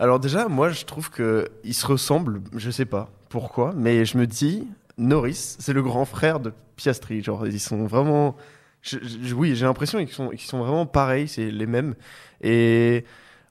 Alors 0.00 0.18
déjà, 0.20 0.48
moi 0.48 0.70
je 0.70 0.84
trouve 0.84 1.10
que 1.10 1.48
ils 1.64 1.74
se 1.74 1.86
ressemblent. 1.86 2.42
Je 2.56 2.70
sais 2.70 2.84
pas 2.84 3.10
pourquoi, 3.28 3.72
mais 3.76 4.04
je 4.04 4.18
me 4.18 4.26
dis 4.26 4.66
Norris, 4.98 5.56
c'est 5.58 5.72
le 5.72 5.82
grand 5.82 6.04
frère 6.04 6.38
de 6.40 6.52
Piastri. 6.76 7.22
Genre 7.22 7.46
ils 7.46 7.58
sont 7.60 7.86
vraiment. 7.86 8.36
je- 8.82 8.98
je- 9.02 9.34
oui, 9.34 9.54
j'ai 9.56 9.64
l'impression 9.64 9.98
qu'ils 10.00 10.12
sont, 10.14 10.28
qu'ils 10.30 10.40
sont 10.40 10.58
vraiment 10.58 10.86
pareils, 10.86 11.28
c'est 11.28 11.50
les 11.50 11.66
mêmes. 11.66 11.94
Et 12.40 13.04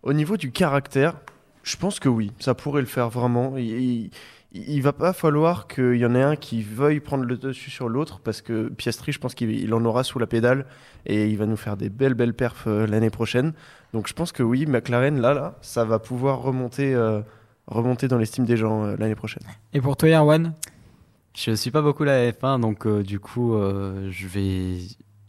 au 0.03 0.11
niveau 0.13 0.35
du 0.37 0.51
caractère, 0.51 1.15
je 1.63 1.77
pense 1.77 1.99
que 1.99 2.09
oui, 2.09 2.31
ça 2.39 2.53
pourrait 2.53 2.81
le 2.81 2.87
faire 2.87 3.09
vraiment. 3.09 3.57
Il, 3.57 3.65
il, 3.65 4.11
il 4.53 4.81
va 4.81 4.91
pas 4.91 5.13
falloir 5.13 5.67
qu'il 5.67 5.95
y 5.95 6.05
en 6.05 6.13
ait 6.13 6.21
un 6.21 6.35
qui 6.35 6.61
veuille 6.61 6.99
prendre 6.99 7.23
le 7.23 7.37
dessus 7.37 7.69
sur 7.69 7.87
l'autre 7.87 8.19
parce 8.19 8.41
que 8.41 8.67
Piastri, 8.69 9.11
je 9.13 9.19
pense 9.19 9.33
qu'il 9.33 9.51
il 9.51 9.73
en 9.73 9.83
aura 9.85 10.03
sous 10.03 10.19
la 10.19 10.27
pédale 10.27 10.65
et 11.05 11.27
il 11.29 11.37
va 11.37 11.45
nous 11.45 11.55
faire 11.55 11.77
des 11.77 11.89
belles 11.89 12.15
belles 12.15 12.33
perfs 12.33 12.67
euh, 12.67 12.85
l'année 12.85 13.09
prochaine. 13.09 13.53
Donc 13.93 14.07
je 14.07 14.13
pense 14.13 14.31
que 14.31 14.43
oui, 14.43 14.65
McLaren 14.65 15.21
là 15.21 15.33
là, 15.33 15.57
ça 15.61 15.85
va 15.85 15.99
pouvoir 15.99 16.41
remonter 16.41 16.93
euh, 16.93 17.21
remonter 17.67 18.07
dans 18.07 18.17
l'estime 18.17 18.45
des 18.45 18.57
gens 18.57 18.83
euh, 18.83 18.95
l'année 18.97 19.15
prochaine. 19.15 19.43
et 19.73 19.81
pour 19.81 19.95
toi 19.95 20.09
Erwan? 20.09 20.53
Je 21.33 21.53
suis 21.53 21.71
pas 21.71 21.81
beaucoup 21.81 22.03
la 22.03 22.29
F1, 22.31 22.59
donc 22.59 22.85
euh, 22.85 23.03
du 23.03 23.19
coup, 23.19 23.55
euh, 23.55 24.09
je 24.11 24.27
vais, 24.27 24.79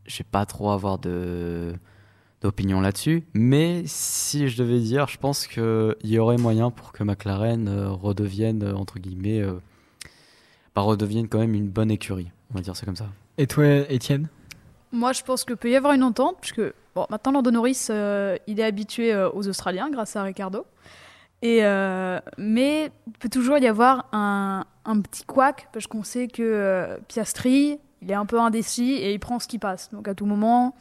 je 0.07 0.19
vais 0.19 0.27
pas 0.29 0.45
trop 0.47 0.73
avoir 0.73 0.99
de 0.99 1.75
d'opinion 2.43 2.81
là-dessus. 2.81 3.25
Mais 3.35 3.83
si 3.87 4.49
je 4.49 4.57
devais 4.57 4.81
dire, 4.81 5.09
je 5.09 5.19
pense 5.19 5.47
qu'il 5.47 5.95
y 6.05 6.19
aurait 6.19 6.39
moyen 6.39 6.71
pour 6.71 6.93
que 6.93 7.05
McLaren 7.05 7.69
euh, 7.69 7.91
redevienne 7.91 8.63
euh, 8.63 8.75
entre 8.75 8.99
guillemets, 8.99 9.41
euh, 9.41 9.55
bah, 10.75 10.83
redevienne 10.83 11.29
quand 11.29 11.39
même 11.39 11.55
une 11.55 11.69
bonne 11.69 11.91
écurie. 11.91 12.31
On 12.51 12.55
va 12.55 12.61
dire 12.61 12.77
ça 12.77 12.85
comme 12.85 12.97
ça. 12.97 13.07
et 13.39 13.47
toi 13.47 13.65
Étienne? 13.89 14.29
Moi, 14.93 15.13
je 15.13 15.23
pense 15.23 15.45
que 15.45 15.55
peut 15.55 15.71
y 15.71 15.77
avoir 15.77 15.95
une 15.95 16.03
entente, 16.03 16.37
puisque 16.41 16.61
Bon, 16.95 17.07
maintenant, 17.09 17.33
Lando 17.33 17.51
Norris, 17.51 17.87
euh, 17.89 18.37
il 18.47 18.61
est 18.61 18.65
habitué 18.65 19.13
euh, 19.15 19.31
aux 19.31 19.49
Australiens 19.49 19.91
grâce 19.91 20.15
à 20.17 20.23
Ricardo. 20.23 20.67
Et, 21.41 21.65
euh, 21.65 22.21
mais 22.37 22.93
il 23.07 23.13
peut 23.15 23.31
toujours 23.31 23.59
y 23.59 23.67
avoir 23.67 24.09
un, 24.13 24.65
un 24.85 25.01
petit 25.01 25.25
couac, 25.25 25.69
parce 25.73 25.87
qu'on 25.87 26.05
sait 26.05 26.29
que 26.29 26.43
euh, 26.43 26.99
Piastri, 27.09 27.79
il 28.03 28.11
est 28.11 28.15
un 28.15 28.27
peu 28.27 28.39
indécis 28.39 28.93
et 28.93 29.13
il 29.13 29.19
prend 29.19 29.39
ce 29.39 29.49
qui 29.49 29.59
passe. 29.59 29.91
Donc 29.93 30.07
à 30.07 30.15
tout 30.15 30.27
moment, 30.27 30.75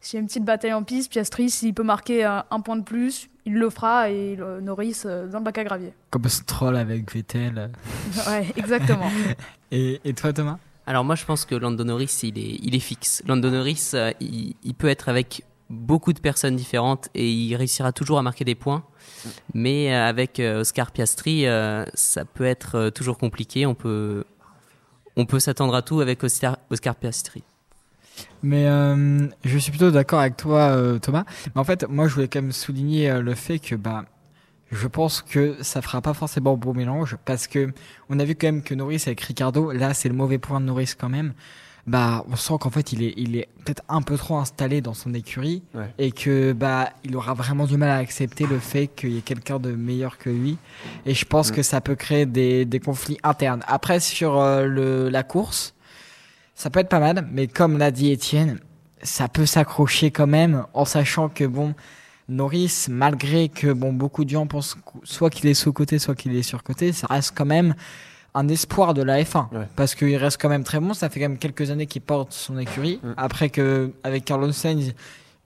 s'il 0.00 0.16
y 0.16 0.18
a 0.18 0.20
une 0.20 0.26
petite 0.26 0.44
bataille 0.44 0.72
en 0.72 0.82
piste, 0.82 1.10
Piastri, 1.10 1.50
s'il 1.50 1.74
peut 1.74 1.82
marquer 1.82 2.24
euh, 2.24 2.40
un 2.50 2.60
point 2.60 2.76
de 2.76 2.82
plus, 2.82 3.28
il 3.44 3.54
le 3.54 3.70
fera 3.70 4.10
et 4.10 4.36
le 4.36 4.60
Norris 4.60 5.02
euh, 5.04 5.26
dans 5.28 5.38
le 5.38 5.44
bac 5.44 5.58
à 5.58 5.64
gravier. 5.64 5.92
Comme 6.10 6.28
Stroll 6.28 6.76
avec 6.76 7.12
Vettel. 7.12 7.70
ouais, 8.28 8.52
exactement. 8.56 9.10
Et, 9.72 10.00
et 10.04 10.14
toi, 10.14 10.32
Thomas? 10.32 10.58
Alors 10.86 11.04
moi 11.04 11.16
je 11.16 11.24
pense 11.24 11.44
que 11.44 11.56
Lando 11.56 11.82
Norris 11.82 12.20
il 12.22 12.38
est, 12.38 12.60
il 12.62 12.76
est 12.76 12.80
fixe. 12.80 13.20
Lando 13.26 13.50
Norris 13.50 13.90
euh, 13.94 14.12
il, 14.20 14.54
il 14.62 14.74
peut 14.74 14.86
être 14.86 15.08
avec 15.08 15.42
beaucoup 15.68 16.12
de 16.12 16.20
personnes 16.20 16.56
différentes 16.56 17.08
et 17.14 17.28
il 17.28 17.54
réussira 17.56 17.92
toujours 17.92 18.18
à 18.18 18.22
marquer 18.22 18.44
des 18.44 18.54
points. 18.54 18.84
Mais 19.54 19.92
euh, 19.92 20.06
avec 20.06 20.38
euh, 20.38 20.60
Oscar 20.60 20.92
Piastri 20.92 21.46
euh, 21.46 21.84
ça 21.94 22.24
peut 22.24 22.44
être 22.44 22.76
euh, 22.76 22.90
toujours 22.90 23.18
compliqué. 23.18 23.66
On 23.66 23.74
peut, 23.74 24.24
on 25.16 25.26
peut 25.26 25.40
s'attendre 25.40 25.74
à 25.74 25.82
tout 25.82 26.00
avec 26.00 26.22
Oscar, 26.22 26.58
Oscar 26.70 26.94
Piastri. 26.94 27.42
Mais 28.42 28.66
euh, 28.66 29.26
je 29.44 29.58
suis 29.58 29.70
plutôt 29.70 29.90
d'accord 29.90 30.20
avec 30.20 30.36
toi, 30.36 30.60
euh, 30.70 30.98
Thomas. 30.98 31.24
Mais 31.54 31.60
en 31.60 31.64
fait, 31.64 31.86
moi, 31.88 32.06
je 32.08 32.14
voulais 32.14 32.28
quand 32.28 32.42
même 32.42 32.52
souligner 32.52 33.10
euh, 33.10 33.20
le 33.22 33.34
fait 33.34 33.58
que 33.58 33.74
bah, 33.74 34.04
je 34.70 34.86
pense 34.88 35.22
que 35.22 35.56
ça 35.62 35.82
fera 35.82 36.00
pas 36.00 36.14
forcément 36.14 36.56
beau 36.56 36.72
mélange 36.72 37.16
parce 37.24 37.46
que 37.46 37.72
on 38.10 38.18
a 38.18 38.24
vu 38.24 38.34
quand 38.34 38.48
même 38.48 38.62
que 38.62 38.74
Norris 38.74 39.02
avec 39.06 39.20
Ricardo, 39.20 39.70
là, 39.72 39.94
c'est 39.94 40.08
le 40.08 40.14
mauvais 40.14 40.38
point 40.38 40.60
de 40.60 40.66
Norris 40.66 40.92
quand 40.98 41.08
même. 41.08 41.34
Bah, 41.86 42.24
on 42.28 42.34
sent 42.34 42.54
qu'en 42.60 42.70
fait, 42.70 42.92
il 42.92 43.04
est, 43.04 43.14
il 43.16 43.36
est 43.36 43.46
peut-être 43.64 43.84
un 43.88 44.02
peu 44.02 44.16
trop 44.16 44.38
installé 44.38 44.80
dans 44.80 44.92
son 44.92 45.14
écurie 45.14 45.62
Ouais. 45.72 45.86
et 45.98 46.10
que 46.10 46.52
bah, 46.52 46.90
il 47.04 47.14
aura 47.14 47.32
vraiment 47.34 47.64
du 47.64 47.76
mal 47.76 47.90
à 47.90 47.96
accepter 47.98 48.44
le 48.44 48.58
fait 48.58 48.88
qu'il 48.88 49.10
y 49.12 49.18
ait 49.18 49.20
quelqu'un 49.20 49.60
de 49.60 49.70
meilleur 49.70 50.18
que 50.18 50.28
lui. 50.28 50.58
Et 51.04 51.14
je 51.14 51.24
pense 51.24 51.52
Mm. 51.52 51.54
que 51.54 51.62
ça 51.62 51.80
peut 51.80 51.94
créer 51.94 52.26
des, 52.26 52.64
des 52.64 52.80
conflits 52.80 53.18
internes. 53.22 53.60
Après, 53.68 54.00
sur 54.00 54.36
euh, 54.40 54.66
le, 54.66 55.08
la 55.10 55.22
course, 55.22 55.74
ça 56.56 56.70
peut 56.70 56.80
être 56.80 56.88
pas 56.88 56.98
mal, 57.00 57.28
mais 57.30 57.46
comme 57.46 57.78
l'a 57.78 57.90
dit 57.92 58.10
Étienne, 58.10 58.58
ça 59.02 59.28
peut 59.28 59.46
s'accrocher 59.46 60.10
quand 60.10 60.26
même 60.26 60.64
en 60.74 60.84
sachant 60.86 61.28
que 61.28 61.44
bon, 61.44 61.74
Norris, 62.28 62.86
malgré 62.88 63.48
que 63.48 63.72
bon, 63.72 63.92
beaucoup 63.92 64.24
de 64.24 64.30
gens 64.30 64.46
pensent 64.46 64.76
soit 65.04 65.30
qu'il 65.30 65.46
est 65.48 65.54
sous-côté, 65.54 65.98
soit 65.98 66.14
qu'il 66.14 66.34
est 66.34 66.42
sur-côté, 66.42 66.92
ça 66.92 67.06
reste 67.08 67.34
quand 67.36 67.44
même 67.44 67.74
un 68.34 68.48
espoir 68.48 68.94
de 68.94 69.02
la 69.02 69.22
F1 69.22 69.48
Ouais. 69.52 69.68
parce 69.76 69.94
qu'il 69.94 70.16
reste 70.16 70.40
quand 70.40 70.48
même 70.48 70.64
très 70.64 70.80
bon. 70.80 70.92
Ça 70.94 71.08
fait 71.08 71.20
quand 71.20 71.28
même 71.28 71.38
quelques 71.38 71.70
années 71.70 71.86
qu'il 71.86 72.02
porte 72.02 72.32
son 72.32 72.58
écurie. 72.58 73.00
Mm. 73.02 73.12
Après 73.16 73.48
que 73.50 73.92
avec 74.02 74.24
Carlos 74.24 74.50
Sainz, 74.52 74.92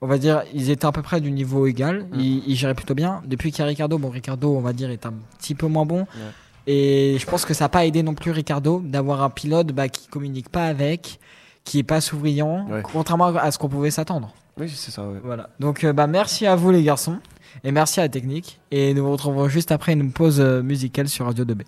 on 0.01 0.07
va 0.07 0.17
dire, 0.17 0.43
ils 0.53 0.69
étaient 0.71 0.87
à 0.87 0.91
peu 0.91 1.01
près 1.01 1.21
du 1.21 1.31
niveau 1.31 1.67
égal. 1.67 2.05
Mm. 2.11 2.19
Ils, 2.19 2.43
ils 2.47 2.55
géraient 2.55 2.73
plutôt 2.73 2.95
bien. 2.95 3.21
Depuis 3.25 3.51
qu'il 3.51 3.59
y 3.59 3.61
a 3.63 3.67
Ricardo, 3.67 3.97
bon, 3.97 4.09
Ricardo, 4.09 4.55
on 4.55 4.61
va 4.61 4.73
dire, 4.73 4.89
est 4.89 5.05
un 5.05 5.13
petit 5.37 5.55
peu 5.55 5.67
moins 5.67 5.85
bon. 5.85 5.99
Ouais. 5.99 6.31
Et 6.67 7.17
je 7.19 7.25
pense 7.25 7.45
que 7.45 7.53
ça 7.53 7.65
n'a 7.65 7.69
pas 7.69 7.85
aidé 7.85 8.03
non 8.03 8.13
plus 8.13 8.31
Ricardo 8.31 8.81
d'avoir 8.85 9.23
un 9.23 9.29
pilote 9.29 9.67
bah, 9.67 9.89
qui 9.89 10.07
communique 10.07 10.49
pas 10.49 10.65
avec, 10.65 11.19
qui 11.63 11.79
est 11.79 11.83
pas 11.83 12.01
souriant, 12.01 12.67
Ouais. 12.69 12.81
contrairement 12.83 13.27
à 13.27 13.51
ce 13.51 13.57
qu'on 13.57 13.69
pouvait 13.69 13.91
s'attendre. 13.91 14.33
Oui, 14.59 14.69
c'est 14.73 14.91
ça. 14.91 15.01
ouais. 15.03 15.19
Voilà. 15.23 15.49
Donc 15.59 15.83
euh, 15.83 15.93
bah 15.93 16.07
merci 16.07 16.45
à 16.45 16.55
vous 16.55 16.71
les 16.71 16.83
garçons 16.83 17.17
et 17.63 17.71
merci 17.71 17.99
à 17.99 18.03
la 18.03 18.09
technique 18.09 18.59
et 18.71 18.93
nous 18.93 19.03
vous 19.05 19.11
retrouvons 19.13 19.47
juste 19.47 19.71
après 19.71 19.93
une 19.93 20.11
pause 20.11 20.39
euh, 20.39 20.61
musicale 20.61 21.07
sur 21.07 21.25
Radio 21.25 21.45
2B. 21.45 21.61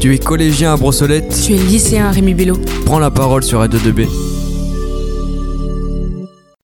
Tu 0.00 0.14
es 0.14 0.18
collégien 0.18 0.72
à 0.74 0.76
Brossolette 0.76 1.28
Tu 1.44 1.54
es 1.54 1.58
lycéen 1.58 2.10
Rémi 2.10 2.34
Bello. 2.34 2.56
Prends 2.86 2.98
la 3.00 3.10
parole 3.10 3.42
sur 3.42 3.58
Radio 3.58 3.78
2B. 3.80 4.37